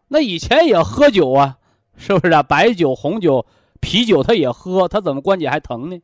[0.07, 1.59] 那以前也喝酒啊，
[2.03, 2.43] 是不是啊？
[2.43, 3.45] 白酒、红酒、
[3.81, 6.01] 啤酒他也喝，他怎么关节还疼呢？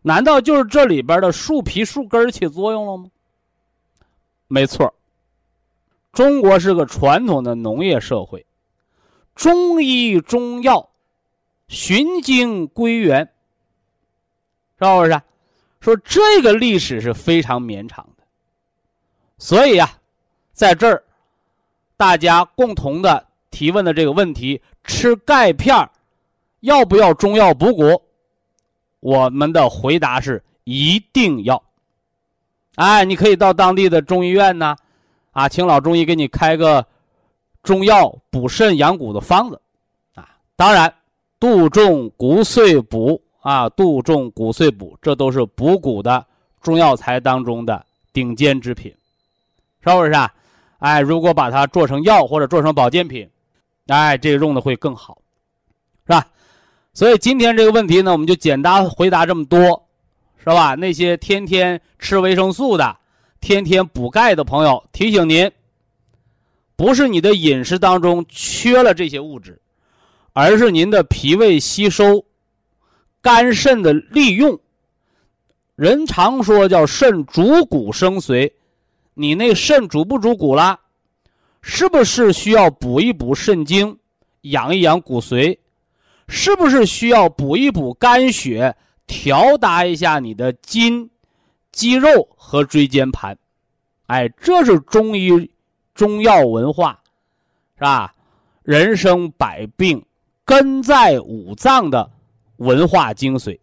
[0.00, 3.10] 难道就是这里边的树皮、树根起作用了吗？
[4.46, 4.94] 没错，
[6.12, 8.46] 中国是个传统的农业社会，
[9.34, 10.88] 中医中药。
[11.68, 13.30] 循经归元，
[14.78, 15.20] 是不是？
[15.80, 18.24] 说这个历史是非常绵长的，
[19.36, 20.00] 所以啊，
[20.54, 21.04] 在这儿，
[21.94, 25.74] 大家共同的提问的这个问题：吃钙片
[26.60, 28.02] 要不要中药补骨？
[29.00, 31.62] 我们的回答是一定要。
[32.76, 34.76] 哎，你可以到当地的中医院呢，
[35.32, 36.86] 啊，请老中医给你开个
[37.62, 39.60] 中药补肾养骨的方子，
[40.14, 40.92] 啊，当然。
[41.40, 46.26] 杜仲、骨碎补啊，杜仲、骨碎补，这都是补骨的
[46.60, 48.92] 中药材当中的顶尖之品，
[49.84, 50.34] 是不是啊？
[50.80, 53.30] 哎，如果把它做成药或者做成保健品，
[53.88, 55.20] 哎，这个用的会更好，
[56.06, 56.26] 是吧？
[56.94, 59.88] 所以今天这个问题呢，我们就简单回答这么多，
[60.38, 60.74] 是吧？
[60.74, 62.96] 那些天天吃维生素的、
[63.40, 65.50] 天天补钙的朋友，提醒您，
[66.76, 69.60] 不是你的饮食当中缺了这些物质。
[70.34, 72.24] 而是您的脾胃吸收、
[73.20, 74.56] 肝肾的利用。
[75.74, 78.52] 人常说叫肾主骨生髓，
[79.14, 80.78] 你那肾主不主骨了？
[81.60, 83.98] 是不是需要补一补肾精，
[84.42, 85.58] 养一养骨髓？
[86.28, 91.08] 是不是需要补一补肝血，调达一下你的筋、
[91.72, 93.36] 肌肉和椎间盘？
[94.06, 95.50] 哎，这是中医
[95.94, 96.98] 中药文化，
[97.76, 98.14] 是吧？
[98.62, 100.02] 人生百病。
[100.44, 102.10] 根在五脏的
[102.56, 103.58] 文化精髓，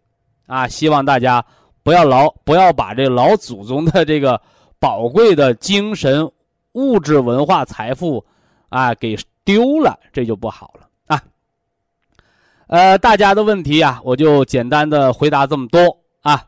[0.46, 1.44] 啊，希望大家
[1.82, 4.40] 不要老不要把这老祖宗的这个
[4.78, 6.30] 宝贵的精神
[6.76, 8.24] 物质文化财富
[8.68, 11.22] 啊给丢了，这就不好了啊。
[12.68, 16.46] 呃，大家的问题啊，我就简单的回答这么多啊。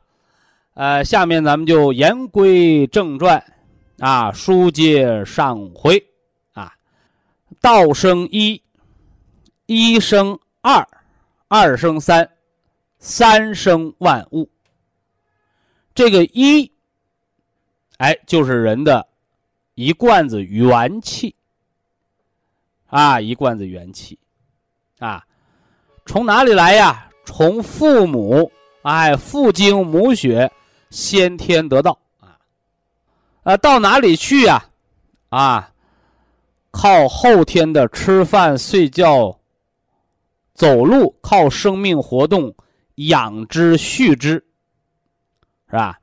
[0.75, 3.43] 呃，下面咱们就言归正传
[3.99, 6.05] 啊，书接上回
[6.53, 6.73] 啊，
[7.61, 8.63] 道生一。
[9.71, 10.89] 一生二，
[11.47, 12.27] 二生三，
[12.99, 14.49] 三生万物。
[15.95, 16.73] 这个一，
[17.99, 19.07] 哎，就是人的
[19.79, 21.37] 一罐子元气
[22.89, 24.19] 啊，一罐子元气
[24.99, 25.25] 啊，
[26.05, 27.09] 从哪里来呀？
[27.25, 28.51] 从父母，
[28.83, 30.51] 哎，父精母血，
[30.91, 32.35] 先天得到啊，
[33.45, 34.69] 啊，到哪里去呀？
[35.29, 35.73] 啊，
[36.73, 39.39] 靠后天的吃饭睡觉。
[40.55, 42.53] 走路靠生命活动
[42.97, 44.45] 养之蓄之，
[45.71, 46.01] 是吧？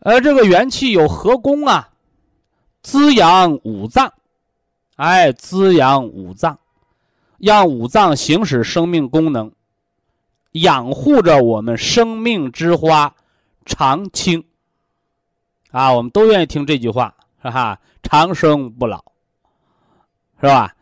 [0.00, 1.88] 而这个元气有何功啊？
[2.86, 4.12] 滋养五脏，
[4.94, 6.56] 哎，滋养五脏，
[7.36, 9.50] 让五脏行使生命功能，
[10.52, 13.12] 养护着我们生命之花
[13.64, 14.44] 长青。
[15.72, 17.80] 啊，我们都愿意听这句话，哈哈？
[18.04, 19.04] 长生不老，
[20.40, 20.72] 是吧？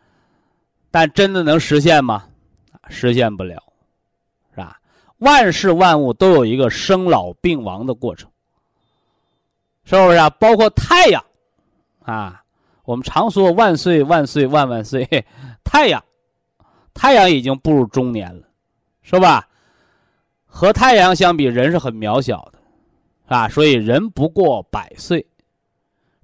[0.90, 2.26] 但真的能实现吗？
[2.88, 3.62] 实现不了，
[4.50, 4.78] 是吧？
[5.20, 8.30] 万事万物都有一个生老病亡的过程，
[9.84, 10.28] 是不是啊？
[10.28, 11.24] 包括太阳，
[12.04, 12.42] 啊，
[12.84, 15.06] 我们常说万岁万岁万万岁，
[15.64, 16.02] 太阳，
[16.94, 18.46] 太阳已经步入中年了，
[19.02, 19.48] 是吧？
[20.46, 22.58] 和太阳相比，人是很渺小的，
[23.34, 25.26] 啊，所以人不过百岁，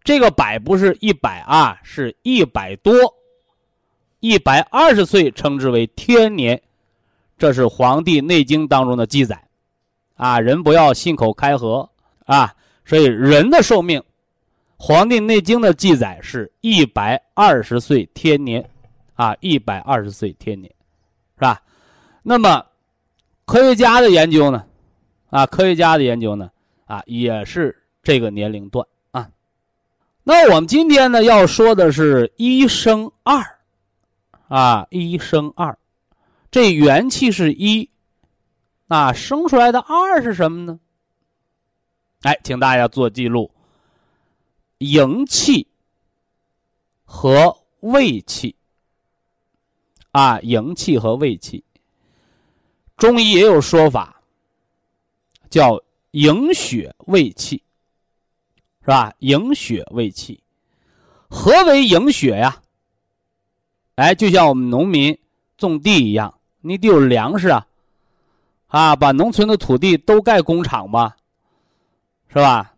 [0.05, 2.93] 这个百不是一百啊，是一百多。
[4.23, 6.61] 一百二十岁称之为天年，
[7.39, 9.49] 这是《黄帝内经》当中的记载，
[10.15, 11.89] 啊，人不要信口开河
[12.27, 12.55] 啊！
[12.85, 13.99] 所以人的寿命，
[14.83, 18.67] 《黄帝内经》的记载是一百二十岁天年，
[19.15, 20.73] 啊，一百二十岁天年，
[21.35, 21.63] 是吧？
[22.23, 22.65] 那么，
[23.45, 24.65] 科学家的研究呢？
[25.29, 26.51] 啊，科学家的研究呢？
[26.87, 29.29] 啊，也是这个年龄段啊。
[30.23, 33.45] 那我们今天呢要说的是一生二。
[34.49, 35.77] 啊，一生二，
[36.51, 37.91] 这元气是一，
[38.89, 40.81] 啊，生出来的二是什么呢？
[42.23, 43.51] 哎，请大家做记录：
[44.81, 45.67] 营气
[47.05, 48.55] 和胃气。
[50.13, 51.63] 啊，营气和胃气，
[52.97, 54.21] 中医也有说法，
[55.49, 57.63] 叫营血胃气，
[58.81, 59.15] 是吧？
[59.21, 60.43] 营血胃气，
[61.29, 62.61] 何为营血呀？
[63.95, 65.17] 哎，就像我们农民
[65.57, 67.69] 种地一样，你得有粮食啊，
[68.67, 71.17] 啊，把农村的土地都盖工厂吧，
[72.27, 72.75] 是吧？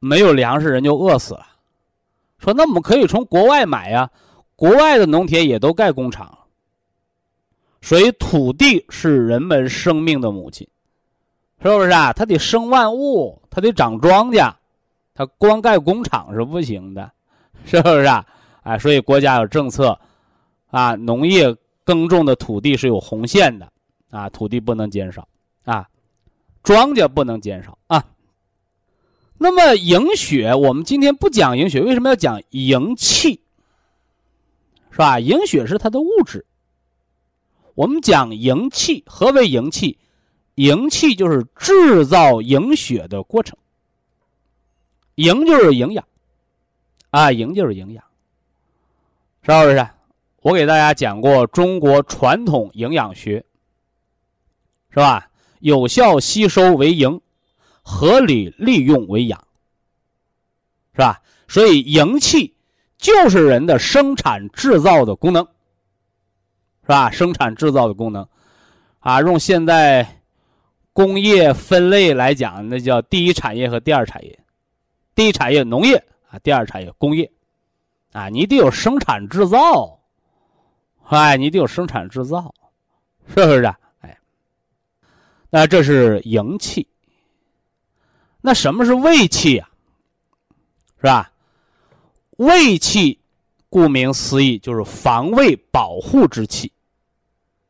[0.00, 1.46] 没有粮食，人就饿死了。
[2.38, 4.10] 说那我们可以从国外买呀。
[4.56, 6.36] 国外的农田也都盖工厂，
[7.80, 10.68] 所以土地是人们生命的母亲，
[11.62, 12.12] 是不是啊？
[12.12, 14.52] 它得生万物，它得长庄稼，
[15.14, 17.10] 它光盖工厂是不行的，
[17.64, 18.26] 是不是啊？
[18.64, 19.98] 哎，所以国家有政策，
[20.66, 23.66] 啊，农业耕种的土地是有红线的，
[24.10, 25.26] 啊，土地不能减少，
[25.64, 25.88] 啊，
[26.62, 28.04] 庄稼不能减少啊。
[29.42, 33.40] 那么营血，我们今天不讲营血，为什么要讲营气？
[34.90, 35.18] 是吧？
[35.18, 36.44] 营血是它的物质。
[37.74, 39.96] 我们讲营气，何为营气？
[40.56, 43.56] 营气就是制造营血的过程。
[45.14, 46.06] 营就是营养，
[47.08, 48.04] 啊，营就是营养，
[49.42, 49.88] 是不是？
[50.42, 53.42] 我给大家讲过中国传统营养学，
[54.90, 55.30] 是吧？
[55.60, 57.18] 有效吸收为营，
[57.90, 59.42] 合理利用为养，
[60.92, 61.20] 是吧？
[61.48, 62.54] 所以营气。
[62.98, 65.42] 就是人的生产制造的功能，
[66.82, 67.10] 是吧？
[67.10, 68.28] 生产制造的功能，
[68.98, 70.06] 啊，用现在
[70.92, 74.38] 工业分类来讲，那叫第一产业和第二产业。
[75.14, 75.96] 第一产业农业
[76.30, 77.32] 啊，第二产业工业，
[78.12, 79.98] 啊，你得有生产制造，
[81.04, 82.54] 哎，你得有生产制造，
[83.28, 83.64] 是不是？
[84.00, 84.18] 哎，
[85.48, 86.86] 那这是营气。
[88.40, 89.68] 那什么是胃气呀？
[90.96, 91.32] 是吧？
[92.36, 93.18] 胃气，
[93.68, 96.72] 顾名思义就是防卫保护之气，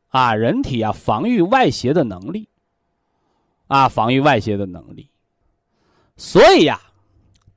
[0.09, 2.47] 啊，人体啊防御外邪的能力，
[3.67, 5.09] 啊，防御外邪的能力。
[6.15, 6.79] 所以呀，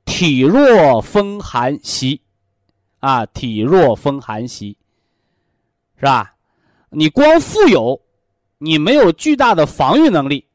[0.05, 2.21] 体弱风寒袭，
[2.99, 4.77] 啊，体弱风寒袭，
[5.97, 6.35] 是吧？
[6.89, 8.01] 你光富有，
[8.57, 10.45] 你没有巨大的防御能力，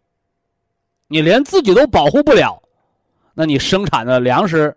[1.11, 2.63] 你连自己都保护不了，
[3.35, 4.75] 那你生产的粮食。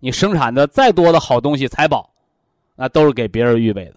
[0.00, 2.12] 你生产的再多的好东西财宝，
[2.76, 3.96] 那都是给别人预备的，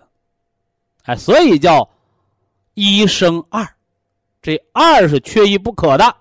[1.03, 1.89] 哎，所以叫
[2.75, 3.67] 一生二，
[4.41, 6.15] 这二是缺一不可的，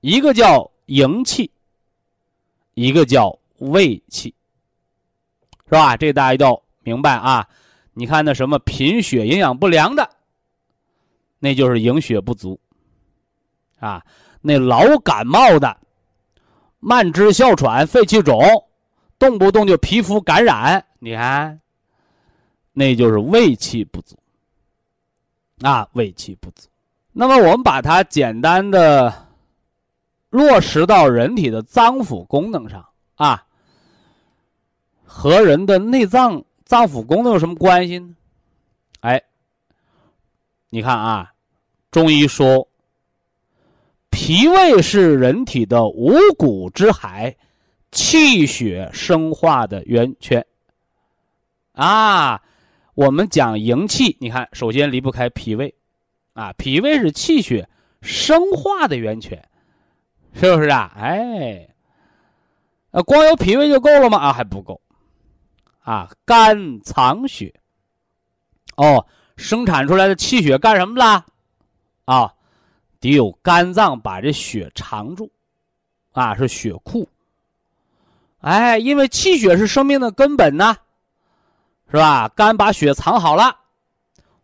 [0.00, 1.48] 一个叫营气，
[2.74, 4.34] 一个叫胃气，
[5.66, 5.96] 是吧？
[5.96, 7.48] 这大家一定要明白啊！
[7.94, 10.10] 你看那什么贫血、营养不良的，
[11.38, 12.58] 那就是营血不足
[13.78, 14.00] 啊；
[14.42, 15.74] 那老感冒的、
[16.80, 18.38] 慢支、哮喘、肺气肿。
[19.18, 21.60] 动不动就皮肤感染，你看，
[22.72, 24.16] 那就是胃气不足。
[25.60, 26.66] 啊，胃气不足。
[27.12, 29.28] 那么我们把它简单的
[30.28, 32.84] 落实到人体的脏腑功能上
[33.14, 33.46] 啊，
[35.04, 38.16] 和人的内脏脏腑功能有什么关系呢？
[39.02, 39.22] 哎，
[40.68, 41.32] 你看啊，
[41.92, 42.66] 中医说，
[44.12, 47.34] 脾胃是人体的五谷之海。
[47.94, 50.46] 气血生化的源泉
[51.72, 52.40] 啊，
[52.94, 55.74] 我们讲营气，你看，首先离不开脾胃
[56.32, 57.68] 啊，脾胃是气血
[58.00, 59.46] 生化的源泉，
[60.32, 60.90] 是不是啊？
[60.96, 61.68] 哎，
[63.04, 64.16] 光有脾胃就够了吗？
[64.16, 64.80] 啊，还不够
[65.80, 67.52] 啊，肝藏血
[68.76, 69.06] 哦，
[69.36, 71.26] 生产出来的气血干什么了？
[72.06, 72.32] 啊，
[73.02, 75.28] 得有肝脏把这血藏住
[76.12, 77.06] 啊，是血库。
[78.38, 80.76] 哎，因为气血是生命的根本呐，
[81.90, 82.28] 是吧？
[82.28, 83.56] 肝把血藏好了，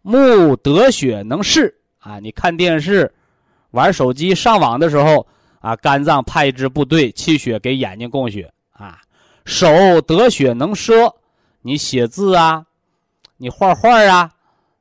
[0.03, 2.19] 目得血能视啊！
[2.19, 3.15] 你看电视、
[3.71, 5.25] 玩手机、上网的时候
[5.61, 9.01] 啊，肝脏派一支部队，气血给眼睛供血啊。
[9.45, 11.17] 手得血能说，
[11.63, 12.67] 你写字啊，
[13.37, 14.31] 你画画啊，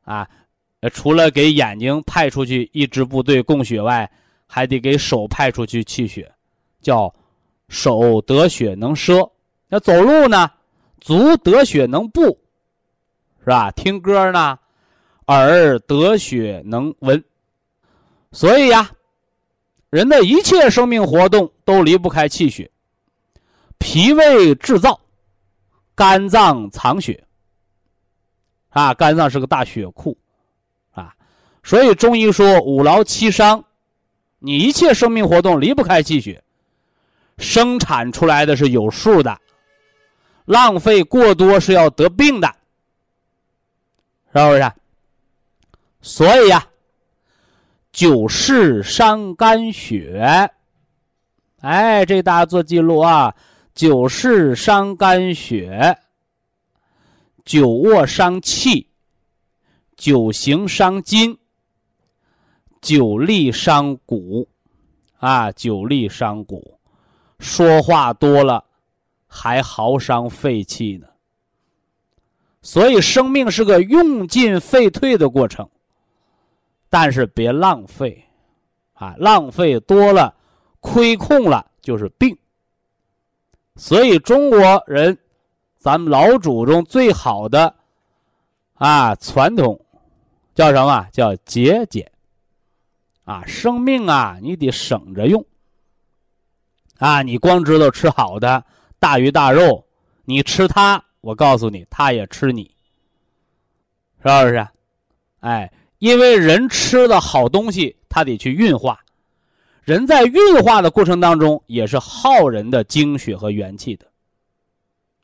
[0.03, 0.29] 啊，
[0.89, 4.09] 除了给眼睛派出去一支部队供血外，
[4.45, 6.31] 还得给手派出去气血，
[6.81, 7.13] 叫。
[7.69, 9.29] 手得血能摄，
[9.67, 10.49] 那走路呢？
[11.01, 12.39] 足得血能步，
[13.39, 13.69] 是吧？
[13.71, 14.57] 听歌呢？
[15.25, 17.21] 耳得血能闻。
[18.31, 18.89] 所以呀，
[19.89, 22.71] 人的一切生命活动都离不开气血。
[23.77, 24.97] 脾胃制造，
[25.93, 27.21] 肝脏藏血。
[28.69, 30.17] 啊，肝脏是个大血库，
[31.67, 33.61] 所以中医说五劳七伤，
[34.39, 36.41] 你一切生命活动离不开气血，
[37.39, 39.37] 生产出来的是有数的，
[40.45, 42.47] 浪费过多是要得病的，
[44.33, 44.71] 是不是？
[45.99, 46.65] 所以呀，
[47.91, 50.49] 久视伤肝血。
[51.59, 53.35] 哎，这大家做记录啊，
[53.75, 55.97] 久视伤肝血，
[57.43, 58.87] 久卧伤气，
[59.97, 61.37] 久行伤筋。
[62.81, 64.47] 久立伤骨，
[65.17, 66.79] 啊，久立伤骨，
[67.39, 68.63] 说话多了
[69.27, 71.07] 还耗伤肺气呢。
[72.61, 75.69] 所以生命是个用进废退的过程，
[76.89, 78.25] 但是别浪费，
[78.93, 80.33] 啊，浪费多了，
[80.79, 82.37] 亏空了就是病。
[83.75, 85.17] 所以中国人，
[85.77, 87.73] 咱们老祖宗最好的
[88.73, 89.79] 啊传统
[90.55, 91.07] 叫什么？
[91.11, 92.11] 叫节俭。
[93.27, 95.45] 啊，生命啊，你得省着用。
[96.97, 98.63] 啊，你光知道吃好的
[98.99, 99.85] 大鱼大肉，
[100.23, 102.71] 你吃它，我告诉你，它也吃你，
[104.23, 104.65] 是不是？
[105.41, 105.69] 哎，
[105.99, 108.97] 因为人吃的好东西，它得去运化，
[109.83, 114.05] 人在运化的过程当中，也是耗人的精血和元气的，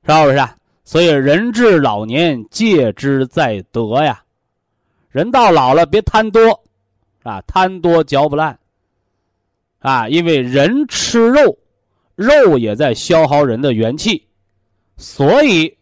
[0.06, 0.45] 是不是？
[0.84, 4.22] 所以，人至老年，戒之在德呀。
[5.08, 6.62] 人到老了，别贪多。
[7.24, 8.59] 啊，贪多嚼不烂。
[9.80, 11.57] 啊，因为人吃肉，
[12.15, 14.28] 肉也在消耗人的元气，
[14.95, 15.78] 所以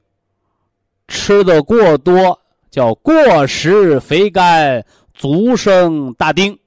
[1.08, 2.40] 吃的过多
[2.72, 4.84] 叫过食肥甘，
[5.14, 6.58] 足生大丁。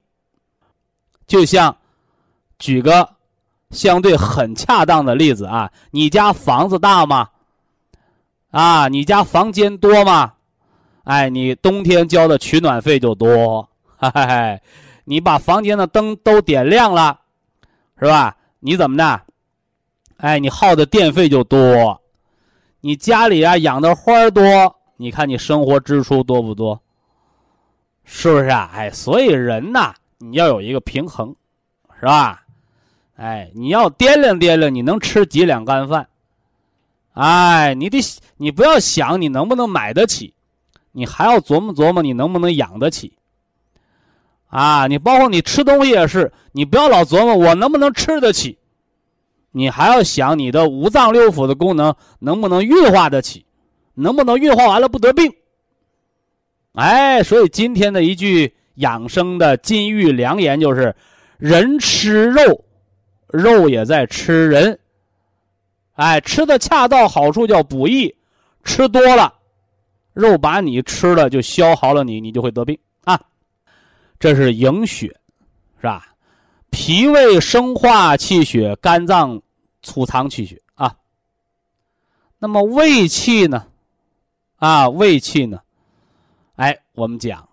[1.27, 1.75] 就像
[2.59, 3.09] 举个
[3.71, 7.29] 相对很恰当的例子啊，你家房子大吗？
[8.51, 10.33] 啊，你家房间多吗？
[11.03, 13.67] 哎，你冬天交的取暖费就多。
[14.13, 14.61] 哎，
[15.05, 17.19] 你把房间的灯都点亮了，
[17.99, 18.37] 是吧？
[18.59, 19.21] 你怎么的？
[20.17, 22.01] 哎，你耗的电费就多。
[22.81, 26.81] 你家里啊养的花多，你看你生活支出多不多？
[28.03, 28.69] 是不是啊？
[28.73, 31.35] 哎，所以人呐，你要有一个平衡，
[31.99, 32.43] 是吧？
[33.15, 36.07] 哎，你要掂量掂量，你能吃几两干饭？
[37.13, 37.99] 哎，你得
[38.37, 40.33] 你不要想你能不能买得起，
[40.91, 43.17] 你还要琢磨琢磨你能不能养得起。
[44.55, 48.57] 啊，你包括你吃东西也是，你不要老琢磨我能不能吃得起，
[49.51, 53.45] 你还要想你的五脏六腑的功能能不能运化得起，
[53.95, 55.29] 能不能运化完了不得病。
[56.71, 60.95] 哎，所以今天的一句养生的金玉良言就是：
[61.37, 62.63] 人吃肉，
[63.27, 64.79] 肉也在吃人。
[65.95, 68.15] 哎，吃的恰到好处叫补益，
[68.63, 69.33] 吃多了，
[70.13, 72.79] 肉把你吃了就消耗了你，你就会得病。
[74.25, 75.05] 这是营血，
[75.77, 76.15] 是吧？
[76.71, 79.39] 脾胃生化气血，肝脏
[79.83, 80.95] 储藏气血啊。
[82.39, 83.67] 那么胃气呢？
[84.55, 85.61] 啊，胃气呢？
[86.55, 87.47] 哎，我们讲，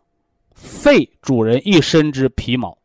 [0.54, 2.78] 肺主人一身之皮毛，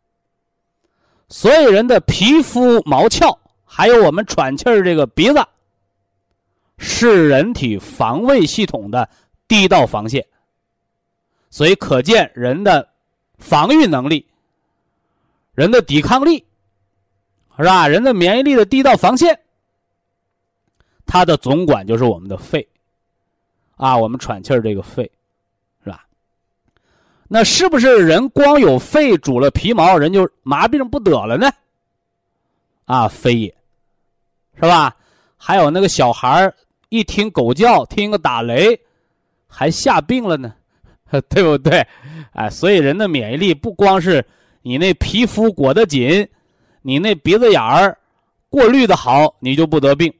[1.29, 3.33] 所有人的皮肤毛窍，
[3.63, 5.39] 还有我们喘气儿这个鼻子，
[6.77, 9.09] 是人体防卫系统的
[9.47, 10.27] 第一道防线。
[11.49, 12.85] 所以可见人的。
[13.37, 14.25] 防御能力，
[15.53, 16.43] 人的抵抗力，
[17.57, 17.87] 是吧？
[17.87, 19.39] 人的免疫力的第一道防线，
[21.05, 22.67] 它的总管就是我们的肺，
[23.75, 25.09] 啊，我们喘气儿这个肺，
[25.83, 26.05] 是吧？
[27.27, 31.49] 那是不是人光有肺主了皮毛，人就麻病不得了呢？
[32.85, 33.55] 啊，非也，
[34.55, 34.95] 是吧？
[35.37, 36.55] 还有那个小孩儿
[36.89, 38.79] 一听狗叫，听个打雷，
[39.47, 40.53] 还吓病了呢。
[41.29, 41.87] 对不对？
[42.31, 44.25] 哎，所以人的免疫力不光是
[44.61, 46.27] 你那皮肤裹得紧，
[46.81, 47.97] 你那鼻子眼儿
[48.49, 50.11] 过滤的好，你就不得病，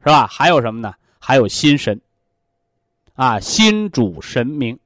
[0.00, 0.26] 是吧？
[0.26, 0.94] 还有什么呢？
[1.18, 2.00] 还有心神，
[3.14, 4.78] 啊，心主神明，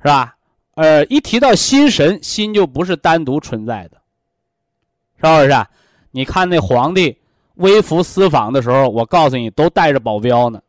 [0.00, 0.36] 是吧？
[0.74, 4.00] 呃，一提到心神，心就不是单独存在的，
[5.16, 5.66] 是不是？
[6.10, 7.16] 你看那皇帝
[7.54, 10.60] 微服私访的时候，我告诉你，都带着保镖呢，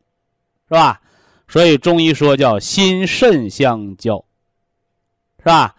[0.68, 1.02] 是吧？
[1.48, 4.24] 所以中医说叫心肾相交，
[5.40, 5.76] 是吧？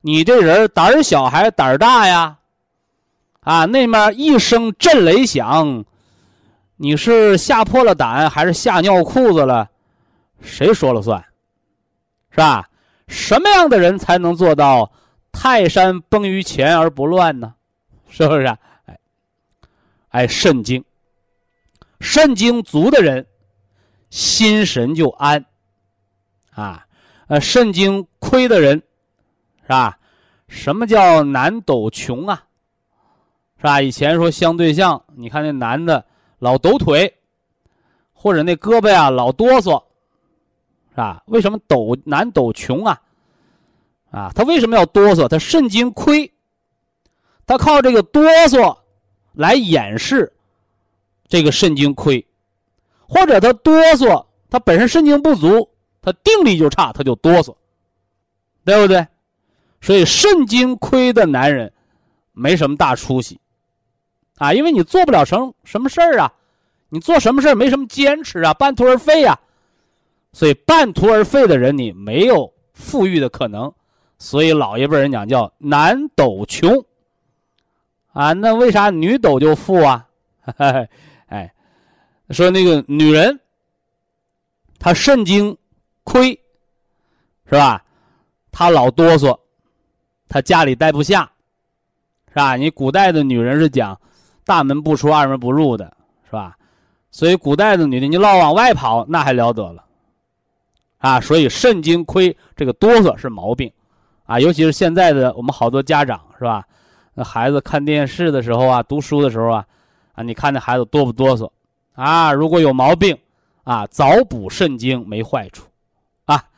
[0.00, 2.38] 你这人胆小还是胆大呀？
[3.40, 5.84] 啊，那面一声震雷响，
[6.76, 9.68] 你是吓破了胆还是吓尿裤子了？
[10.40, 11.22] 谁说了算？
[12.30, 12.68] 是吧？
[13.08, 14.92] 什么样的人才能做到
[15.32, 17.54] 泰山崩于前而不乱呢？
[18.08, 18.46] 是不是？
[18.46, 18.98] 哎，
[20.10, 20.84] 哎，肾精，
[22.00, 23.26] 肾精足的人。
[24.10, 25.44] 心神就安，
[26.50, 26.86] 啊，
[27.26, 28.82] 呃，肾精亏的人，
[29.62, 29.98] 是吧？
[30.48, 32.44] 什么叫男抖穷啊？
[33.58, 33.82] 是吧？
[33.82, 36.04] 以前说相对象，你看那男的
[36.38, 37.12] 老抖腿，
[38.12, 39.82] 或者那胳膊呀老哆嗦，
[40.90, 41.22] 是吧？
[41.26, 43.00] 为什么抖男抖穷啊？
[44.10, 45.28] 啊，他为什么要哆嗦？
[45.28, 46.32] 他肾精亏，
[47.44, 48.74] 他靠这个哆嗦
[49.32, 50.32] 来掩饰
[51.28, 52.26] 这个肾精亏，
[53.08, 57.56] 或者他哆嗦，他本身肾精不足，他定力就差，他就哆嗦，
[58.64, 59.06] 对不对？
[59.80, 61.72] 所以肾精亏的男人
[62.32, 63.40] 没什么大出息。
[64.36, 66.32] 啊，因为你做不了什什么事儿啊，
[66.90, 69.38] 你做什么事儿没什么坚持啊，半途而废呀，
[70.32, 73.72] 所以半途而废的人你没有富裕的可能，
[74.18, 76.84] 所以老一辈人讲叫男抖穷。
[78.12, 80.08] 啊，那为啥女抖就富啊？
[80.56, 80.88] 哎，
[82.30, 83.38] 说那个女人，
[84.78, 85.56] 她肾精
[86.04, 86.30] 亏，
[87.46, 87.84] 是吧？
[88.50, 89.38] 她老哆嗦，
[90.28, 91.30] 她家里待不下，
[92.28, 92.56] 是吧？
[92.56, 93.98] 你古代的女人是讲。
[94.44, 96.56] 大门不出，二门不入的，是吧？
[97.10, 99.84] 所以古代的女的，你老往外跑，那还了得了，
[100.96, 101.20] 啊！
[101.20, 103.70] 所以肾精亏，这个哆嗦是毛病，
[104.24, 104.40] 啊！
[104.40, 106.64] 尤其是现在的我们好多家长，是吧？
[107.12, 109.66] 那孩子看电视的时候啊，读书的时候啊，
[110.14, 111.50] 啊，你看那孩子哆不哆嗦？
[111.98, 113.18] 啊，如果有毛病，
[113.64, 115.68] 啊，早补肾精没坏处，
[116.26, 116.48] 啊！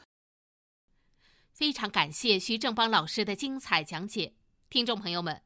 [1.55, 4.35] 非常感谢徐正邦老师的精彩讲解，
[4.69, 5.41] 听众朋友们。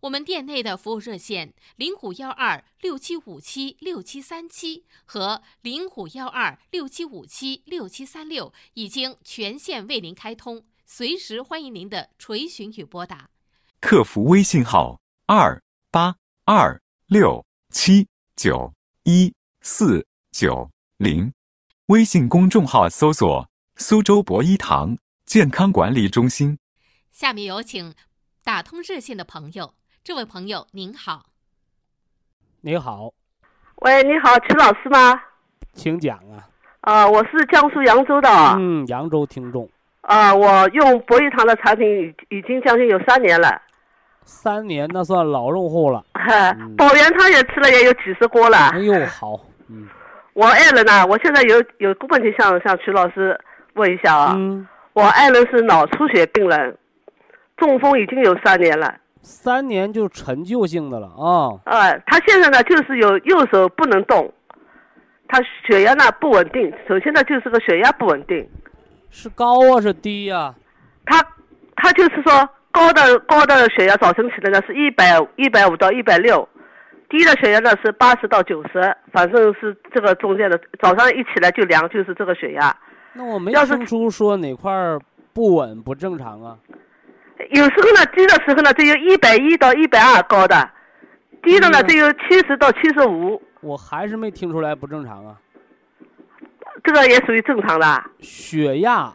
[0.00, 13.28] 我们店内的服务热线零五幺二六七五七六七三七和零五幺二六七五七六七三六已经全线为您开通，随时欢迎您的垂询与拨打。
[13.80, 16.16] 客服微信号二八
[16.46, 18.72] 二六七九
[19.06, 21.34] 一四九零，
[21.88, 24.96] 微信公众号搜索“苏州博一堂
[25.26, 26.56] 健康管理中心”。
[27.12, 27.92] 下面有请
[28.42, 29.74] 打通热线的朋友。
[30.02, 31.26] 这位朋友您好，
[32.62, 33.12] 你好，
[33.82, 35.20] 喂，你好，陈老师吗？
[35.74, 36.48] 请讲啊。
[36.80, 38.30] 啊，我是江苏扬州的。
[38.56, 39.68] 嗯，扬州听众。
[40.00, 41.86] 啊，我用博一堂的产品
[42.30, 43.60] 已已经将近有三年了。
[44.24, 46.04] 三年那算老用户了。
[46.76, 48.56] 保元汤也吃了也有几十锅了。
[48.72, 49.88] 哎呦，好，嗯。
[50.34, 53.38] 我爱人呢，我现在有有个问题向向曲老师
[53.74, 54.34] 问一下啊。
[54.36, 54.66] 嗯。
[54.92, 56.76] 我爱人是脑出血病人，
[57.56, 58.94] 中风已经有三年了。
[59.22, 61.56] 三年就陈旧性的了啊！
[61.64, 64.30] 呃，他现在呢就是有右手不能动，
[65.26, 66.72] 他血压呢不稳定。
[66.86, 68.46] 首先呢就是个血压不稳定，
[69.10, 70.54] 是高啊是低呀？
[71.06, 71.24] 他
[71.74, 76.46] 他就是说高的高的血压早晨起来呢是一百一百五到一百六，
[77.08, 80.60] 低的血压呢是八十到九十，反正是这个中间的。
[80.82, 82.76] 早上一起来就量就是这个血压。
[83.12, 84.72] 那我没听出说哪块
[85.32, 86.58] 不稳不正常啊？
[87.50, 90.68] 有时候呢，低的时候呢，只有一百一到一百二高的，
[91.44, 93.40] 低的呢只有七十到七十五。
[93.60, 95.36] 我还是没听出来不正常啊。
[96.82, 97.86] 这个也属于正常的。
[98.18, 99.12] 血压，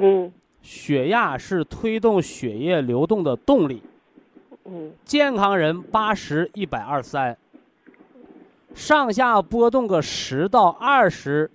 [0.00, 0.32] 嗯，
[0.64, 3.82] 血压是推动血液流动的动力。
[4.64, 4.90] 嗯。
[5.04, 7.36] 健康人八十一百二三，
[8.74, 11.50] 上下波动个十到二十，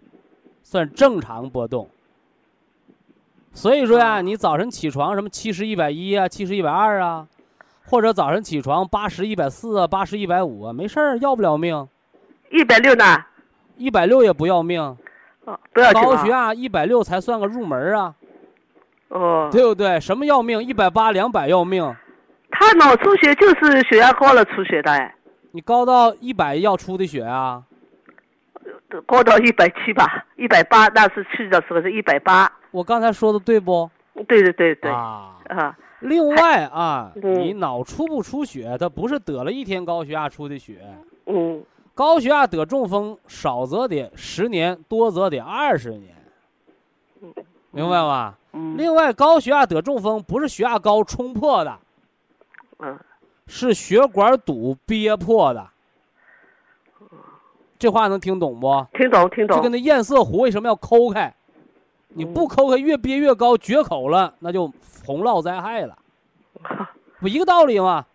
[0.64, 1.90] 算正常波动。
[3.52, 7.28] 所以说呀，你早晨起床什么七十一百一啊，七十一百二啊，
[7.88, 11.88] 或者早晨起床八十一百四啊，八十一百五啊，没事儿，要不了命。
[12.52, 13.26] 一百六呢？
[13.76, 14.80] 一百六也不要命。
[15.46, 18.14] 哦，不要高血压一百六才算个入门啊。
[19.10, 19.50] 哦。
[19.52, 20.00] 对不对？
[20.00, 20.64] 什么要命？
[20.64, 21.84] 一百八、两百要命。
[22.52, 25.14] 他脑出血就是血压高了出血的哎。
[25.52, 27.64] 你高到一百要出的血啊？
[29.06, 32.52] 高到一百七吧，一百八那是去的时候是一百八。
[32.72, 33.90] 我刚才说的对不？
[34.28, 35.78] 对对对对啊啊！
[36.02, 40.82] 另外啊，你脑出不出血，它不是得了一天高血压出的血。
[41.28, 41.64] 嗯。
[41.94, 46.16] 高血压得中风，少则得十年，多则得二十年。
[47.72, 48.36] 明白吧？
[48.54, 48.78] 嗯。
[48.78, 51.78] 另外，高血压得中风不是血压高冲破的，
[52.80, 52.98] 嗯，
[53.48, 55.68] 是血管堵憋破的。
[57.78, 58.86] 这话能听懂不？
[58.94, 59.58] 听懂，听懂。
[59.58, 61.34] 就跟那堰塞湖为什么要抠开？
[62.10, 64.72] 你不抠开，越憋越高，决口了，那就
[65.06, 65.98] 洪涝灾害了，
[67.22, 68.06] 不一个道理吗？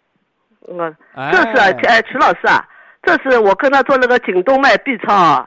[0.61, 0.77] 我
[1.15, 2.67] 这是哎，曲老师啊，
[3.03, 5.47] 这是我跟他做那个颈动脉 B 超，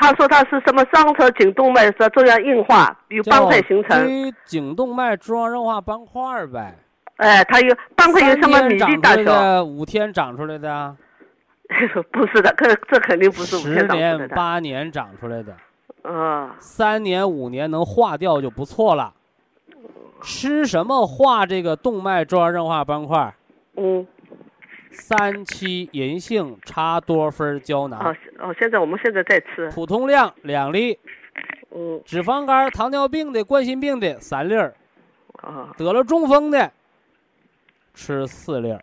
[0.00, 6.76] 他说他是什么双侧颈动脉是中央硬化有斑块形成，颈动脉中央硬化斑块呗。
[7.16, 9.64] 哎，他有斑块有什么米粒大小？
[9.64, 10.96] 五天长出来的？
[12.12, 14.18] 不是的，这这肯定不是五天长出来的。
[14.18, 15.54] 十年八年长出来的。
[16.04, 19.12] 嗯，三年五年能化掉就不错了，
[20.22, 23.34] 吃什么化这个动脉粥样硬化斑块？
[23.76, 24.06] 嗯，
[24.90, 30.98] 三七银杏茶多酚胶囊，哦哦，现在我们现在在吃，普通量两粒，
[31.70, 32.00] 嗯。
[32.04, 34.74] 脂肪肝、糖尿病的、冠心病的三粒儿，
[35.42, 36.70] 啊得了中风的
[37.94, 38.82] 吃四粒儿。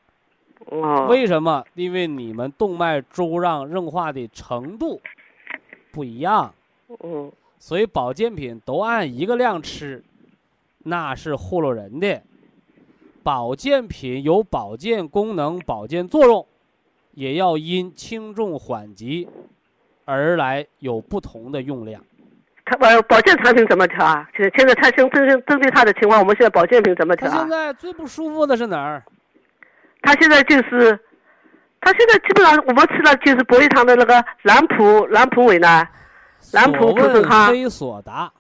[0.68, 1.64] 哦，为什么？
[1.76, 5.00] 因为你们动脉粥样硬化的程度
[5.92, 6.54] 不一样，
[7.04, 7.32] 嗯。
[7.58, 10.04] 所以保健品都按一个量吃，
[10.80, 12.22] 那是糊弄人的。
[13.26, 16.46] 保健品有保健功能、保健作用，
[17.14, 19.28] 也要因轻重缓急
[20.06, 22.00] 而来有不同的用量。
[22.66, 24.30] 他保保健产品怎么调啊？
[24.38, 27.50] 现现在他针针针对他的情况，我们现在保健品怎么调啊他现？
[27.50, 29.04] 在最不舒服的是哪儿？
[30.04, 31.00] 他现在就是，
[31.82, 35.84] 他现在基本上我们吃的就是博益堂的那个蓝普蓝普韦呢，
[36.54, 38.32] 蓝普所普顺康问非所答。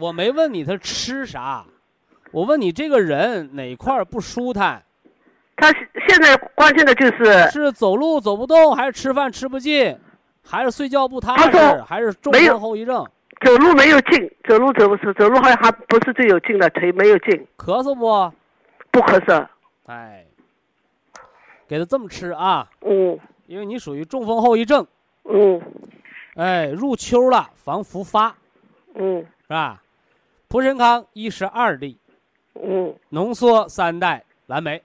[0.00, 1.64] 我没问你他吃啥，
[2.34, 4.82] 我问你这个人哪块儿不舒坦？
[5.54, 5.72] 他
[6.08, 9.96] 现在关键的就是是走路走不动，还是吃饭吃不进，
[10.42, 13.06] 还是睡觉不踏实，还是中风后遗症？
[13.46, 18.32] 走路没有劲，走路走不是走路好像还不是最有劲的，腿没有劲，咳嗽不？
[18.90, 19.46] 不咳嗽。
[19.86, 20.24] 哎，
[21.68, 23.16] 给他这么吃啊，嗯
[23.46, 24.84] 因为你属于中风后遗症。
[25.22, 25.62] 嗯
[26.34, 28.34] 哎，入秋了，防复发
[28.96, 29.80] 嗯是吧？
[30.48, 31.96] 蒲神康一十二粒，
[32.66, 32.98] 嗯。
[33.10, 34.82] 浓缩三代蓝莓，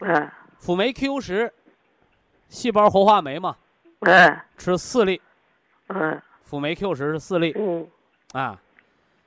[0.00, 0.30] 嗯。
[0.58, 1.52] 辅酶 Q 十，
[2.48, 3.56] 细胞活化酶嘛，
[4.00, 4.40] 嗯。
[4.58, 5.20] 吃四粒，
[5.88, 6.20] 嗯。
[6.42, 7.52] 辅酶 Q 十是四粒。
[7.56, 7.86] 嗯。
[8.32, 8.60] 啊。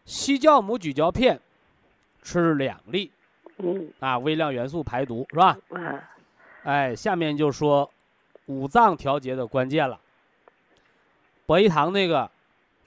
[0.06, 1.40] 西酵母咀嚼片
[2.22, 3.12] 吃两粒。
[3.58, 3.92] 嗯。
[4.00, 5.58] 啊，微量元素排毒是吧？
[5.76, 6.04] 哎
[6.64, 7.90] 哎，下面就说
[8.48, 10.00] 五脏调节的关键了。
[11.46, 12.30] 博益堂那个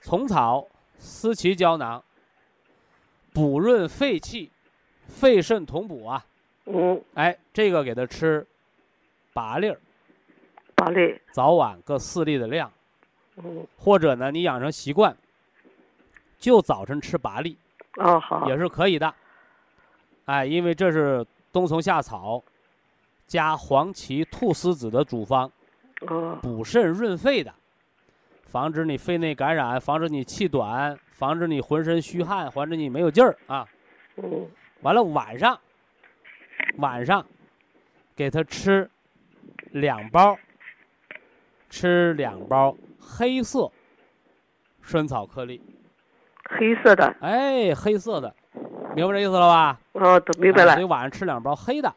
[0.00, 0.66] 虫草
[0.98, 2.02] 思奇胶囊，
[3.32, 4.50] 补润肺气，
[5.06, 6.24] 肺肾同补啊。
[6.66, 7.02] 嗯。
[7.14, 8.46] 哎，这个给他吃
[9.32, 9.80] 八粒儿，
[10.74, 11.18] 八粒。
[11.32, 12.70] 早晚各四粒的量，
[13.36, 13.66] 嗯。
[13.76, 15.16] 或者呢，你养成习惯，
[16.38, 17.56] 就早晨吃八粒
[17.96, 18.48] 哦好。
[18.48, 19.14] 也是可以的。
[20.26, 22.42] 哎，因为这是冬虫夏草
[23.26, 25.50] 加黄芪、菟丝子的主方，
[26.02, 26.38] 哦。
[26.42, 27.52] 补肾润肺的，
[28.44, 33.66] 防止你肺内感染，防止你气短，防止你浑身虚汗，防止你没有劲儿啊。
[34.16, 34.48] 嗯。
[34.80, 35.58] 完了晚上，
[36.78, 37.24] 晚上
[38.16, 38.90] 给他吃
[39.70, 40.36] 两包，
[41.70, 43.70] 吃两包黑色
[44.82, 45.62] 参草颗粒，
[46.50, 48.34] 黑色的哎，黑色的，
[48.96, 49.80] 明白这意思了吧？
[49.92, 50.72] 哦都明白了。
[50.72, 51.94] 哎所以晚上吃两包黑的，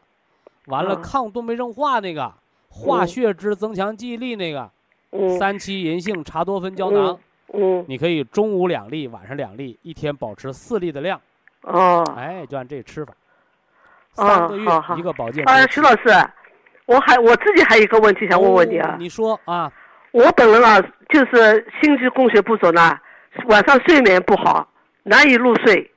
[0.66, 1.02] 完了嗯。
[1.02, 2.32] 抗动脉硬化那个，
[2.68, 3.08] 化嗯。
[3.08, 4.70] 血脂、增强记忆力那个，
[5.10, 5.36] 嗯。
[5.38, 7.18] 三七银杏茶多酚胶囊，
[7.52, 7.84] 嗯。
[7.88, 11.20] 你可以中午两粒，晚上两粒，一天保持四粒的量，
[11.62, 12.04] 哦。
[12.16, 13.12] 哎，就按这吃法，
[14.16, 14.64] 哦三个月
[14.98, 16.08] 一个保健啊徐老师，
[16.86, 19.72] 我还我自己还有一个问题想问问你啊哦，你说啊，
[20.12, 20.80] 我本人啊，
[21.10, 22.98] 就是心肌供血不足呢，
[23.48, 24.68] 晚上睡眠不好，
[25.02, 25.90] 难以入睡，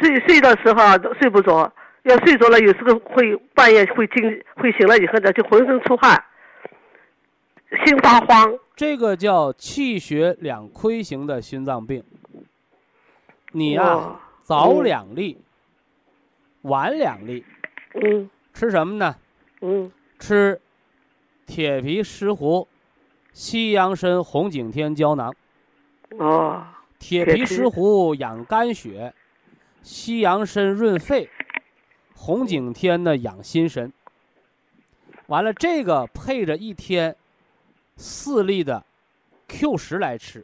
[0.00, 1.72] 睡睡的时候啊都睡不着，
[2.02, 6.22] 要睡着了，有时候会半夜会惊，会醒了以后呢，就浑身出汗，
[7.84, 8.58] 心发慌。
[8.74, 12.02] 这个叫气血两亏型的心脏病。
[13.52, 15.38] 你呀、哇早嗯两粒，
[16.62, 17.44] 晚两粒，
[17.94, 19.16] 嗯吃什么呢？
[19.60, 20.60] 嗯吃
[21.46, 22.66] 铁皮石斛、
[23.32, 25.34] 西洋参红景天胶囊。
[26.18, 26.66] 哦
[26.98, 29.14] 铁皮石斛养肝血，
[29.82, 31.28] 西洋参润肺，
[32.14, 33.92] 红景天呢养心神。
[35.28, 37.14] 完了，这个配着一天
[37.98, 38.82] 四粒的
[39.48, 40.42] Q 十来吃。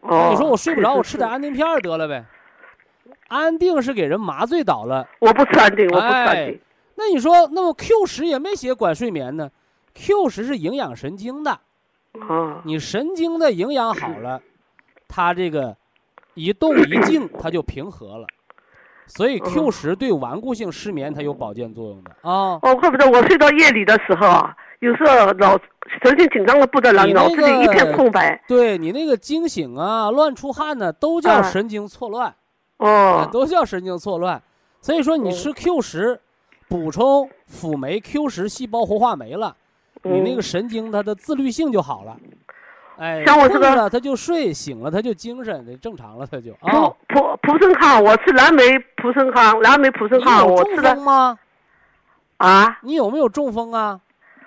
[0.00, 0.30] 哦。
[0.32, 2.24] 你说我睡不着，我吃点安定片儿得了呗。
[3.28, 6.60] 安定是给人麻醉倒了，我不吃安定，我不吃安哎定。
[6.94, 9.50] 那你说，那么 Q 十也没写管睡眠呢
[9.94, 11.60] ？Q 十是营养神经的，
[12.28, 14.40] 哦你神经的营养好了，
[15.08, 15.76] 它这个
[16.34, 18.26] 一动一静，它就平和了。
[19.08, 22.58] 所以 Q 十对顽固性失眠它有保健作用的啊。
[22.62, 25.58] 哦，怪不得我睡到夜里的时候啊，有时候脑
[26.02, 28.42] 神经紧张的不得了，脑子里一片空白。
[28.46, 32.26] 对你那个惊醒啊、乱出汗呢，都叫啊神经错乱。
[32.26, 32.34] 啊
[32.78, 34.42] 哦，都叫神经错乱。
[34.82, 36.20] 所以说，你吃 Q 十，
[36.68, 39.56] 补充辅酶 Q 十细胞活化酶了，
[40.02, 42.16] 你那个神经它的自律性就好了。
[42.98, 46.96] 哎，像我这个困了它就睡，醒了他就精神，的正常了他就啊普。
[47.08, 48.62] 普普生康，我吃蓝莓
[48.96, 51.38] 普生康，蓝莓普生康，我吃的风吗？
[52.36, 54.00] 啊，你有没有中风啊？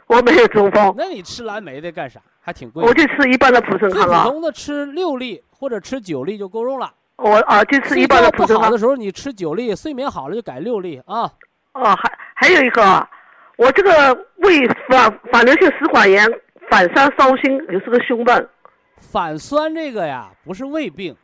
[0.09, 2.19] 我没有中风，那你吃蓝莓的干啥？
[2.41, 2.91] 还挺贵我。
[2.95, 4.03] 就吃一般的普通最。
[4.03, 6.91] 普通的吃六粒或者吃九粒就够用了。
[7.17, 8.77] 我啊，就吃一般的普通的。
[8.77, 11.31] 时候，你吃九粒；睡眠好了就改六粒啊。
[11.73, 13.07] 哦，还还有一个啊，
[13.55, 16.27] 我这个胃反反流性食管炎、
[16.71, 18.49] 反酸烧心，也是个胸闷。
[18.97, 21.15] 反酸这个呀，不是胃病，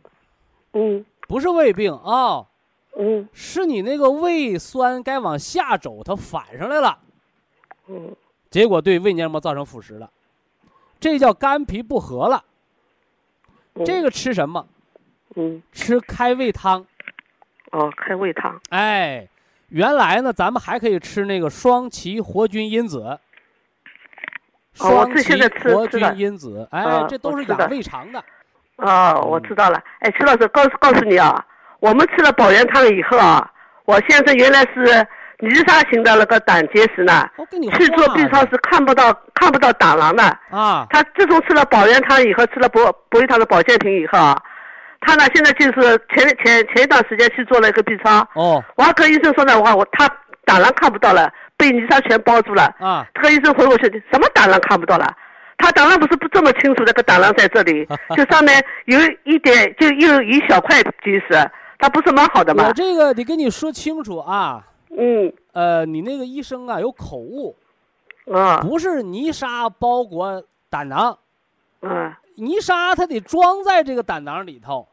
[0.73, 2.45] 嗯不是胃病啊、
[2.99, 6.99] 嗯是你那个胃酸该往下走，它反上来了，
[7.87, 8.15] 嗯
[8.55, 10.09] 结果对胃黏膜造成腐蚀了，
[10.97, 12.41] 这叫肝脾不和了。
[13.73, 14.65] 嗯，这个吃什么？
[15.35, 16.85] 嗯吃开胃汤。
[17.73, 18.57] 哦，开胃汤。
[18.69, 19.27] 哎，
[19.67, 23.19] 原来呢，咱们还可以吃那个双歧活菌因子。
[24.73, 25.33] 双歧
[25.65, 28.23] 活菌因子，哎，嗯这都是养胃肠的。
[28.77, 29.83] 哦，我知道了。
[29.99, 31.45] 哎，徐老师，告诉告诉你啊，
[31.81, 33.51] 我们吃了保元汤以后啊，
[33.83, 35.05] 我先生原来是
[35.39, 37.27] 泥沙型的那个胆结石呢，
[37.77, 40.23] 去做 B 超是看不到看不到胆囊的。
[40.49, 44.41] 啊，他自从吃了保元汤以后，吃了博博益堂的保健品以后啊，
[45.01, 50.09] 他呢现在就是前前前一段时间去做了一个 B 超，哦外科医生说呢，我我他
[50.45, 52.73] 胆囊看不到了，被泥沙全包住了。
[52.79, 55.13] 啊，这个医生回我去，什么胆囊看不到了？
[55.57, 62.73] 他胆囊不是不这么清楚，那个胆囊在这里， 就上面有一点，就又一小块结石，它不是蛮好的吗我？
[62.73, 64.63] 这个得跟你说清楚啊。
[64.89, 65.33] 嗯。
[65.53, 67.55] 呃，你那个医生啊有口误，
[68.31, 68.59] 啊。
[68.61, 71.17] 不是泥沙包裹胆囊，
[71.81, 72.19] 啊。
[72.35, 74.87] 泥沙它得装在这个胆囊里头，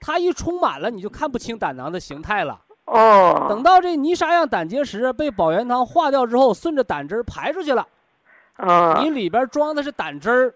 [0.00, 2.60] 它一充满了，你就看不清胆囊的形态了。
[2.86, 3.46] 哦。
[3.48, 7.86] 等到这泥沙样胆结石被保元汤化掉之后，顺着胆汁儿排出去了，
[8.56, 9.00] 啊。
[9.00, 10.54] 你里边装的是胆汁儿，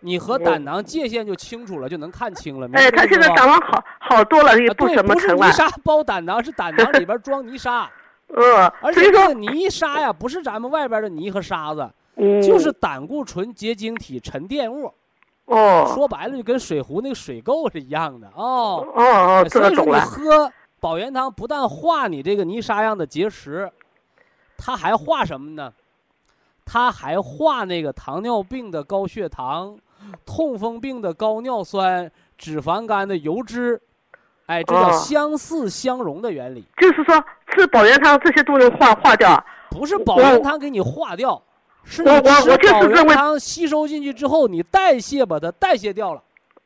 [0.00, 2.68] 你和胆囊界限就清楚了，就能看清了。
[2.72, 5.46] 哎，他现在胆囊好好多了，也啊不对不是怎么疼了。
[5.46, 7.90] 泥沙包胆囊，是胆囊里边装泥沙，
[8.34, 14.92] 嗯，而且这个泥沙呀，不是咱们外边的泥和沙子， 嗯就是胆固醇结晶体沉淀物。
[15.46, 18.86] 哦说白了，就跟水壶那个水垢是一样的哦。
[18.94, 19.92] 哦哦，这所以说你。
[20.00, 23.70] 喝保元汤不但化你这个泥沙样的结石，
[24.56, 25.72] 它还化什么呢？
[26.64, 29.76] 它还化那个糖尿病的高血糖、
[30.24, 33.80] 痛风病的高尿酸、脂肪肝的油脂，
[34.46, 36.64] 哎，这叫哦相似相溶的原理。
[36.78, 39.42] 就是说吃保元汤这些都能化化掉。
[39.70, 41.40] 不是保元汤给你化掉，
[41.84, 46.20] 是你我我就是保元认为汤吸收进去之后，你代谢把它代谢掉了。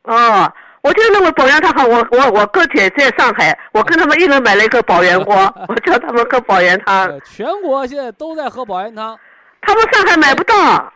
[0.04, 0.50] 哦，
[0.82, 1.86] 我就认为保元汤好。
[1.86, 5.34] 我我我哥姐在上海，我跟他们一人买了一个保元锅，
[5.68, 7.04] 我叫他们喝保元汤。
[7.08, 9.18] 呃，全国现在都在喝保元汤。
[9.60, 10.92] 他们上海买不到。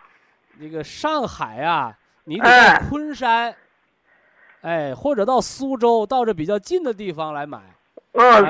[0.59, 1.93] 那个上海啊，
[2.29, 3.55] 你得到哎昆山，
[4.61, 7.59] 哎，或者到苏州，到这比较近的地方来买。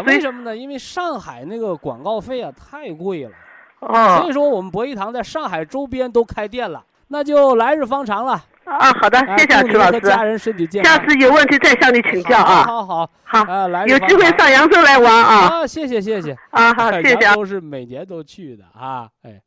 [0.05, 0.57] 为什么呢？
[0.57, 3.31] 因为上海那个广告费啊太贵了，
[3.79, 8.45] 所哦以说我们博一堂在上海周边都开店了，那就来日方长了。
[8.65, 10.01] 啊，好的，哎谢谢徐老师。
[10.01, 10.93] 家人身体健康。
[10.93, 12.65] 下次有问题再向你请教啊。
[12.65, 15.35] 好好好，好，啊，来有机会上扬州来玩啊。
[15.47, 16.37] 啊，谢谢谢谢。
[16.51, 17.35] 啊，好，谢谢啊扬。
[17.37, 19.41] 州是每年都去的啊，哎。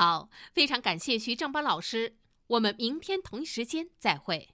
[0.00, 4.48] 好，非常感谢徐正邦老师，我们明天同一时间再会。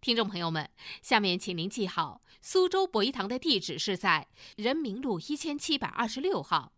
[0.00, 0.68] 听众朋友们，
[1.00, 6.72] 下面请您记好，苏州博一堂的地址是在人民路一千七百二十六号，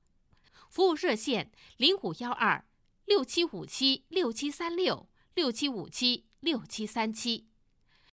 [0.68, 2.66] 服务热线零五幺二
[3.06, 7.46] 六七五七六七三六六七五七六七三七。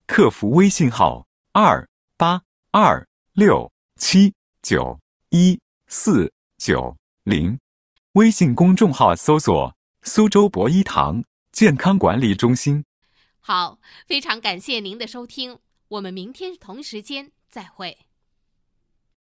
[0.08, 3.70] 客服微信号二八二六
[4.00, 4.98] 七九
[5.32, 7.60] 一四九零，
[8.14, 12.86] 微信公众号搜索“苏州博一堂健康管理中心”。
[13.42, 15.58] 好，非常感谢您的收听，
[15.88, 17.98] 我们明天同时间再会。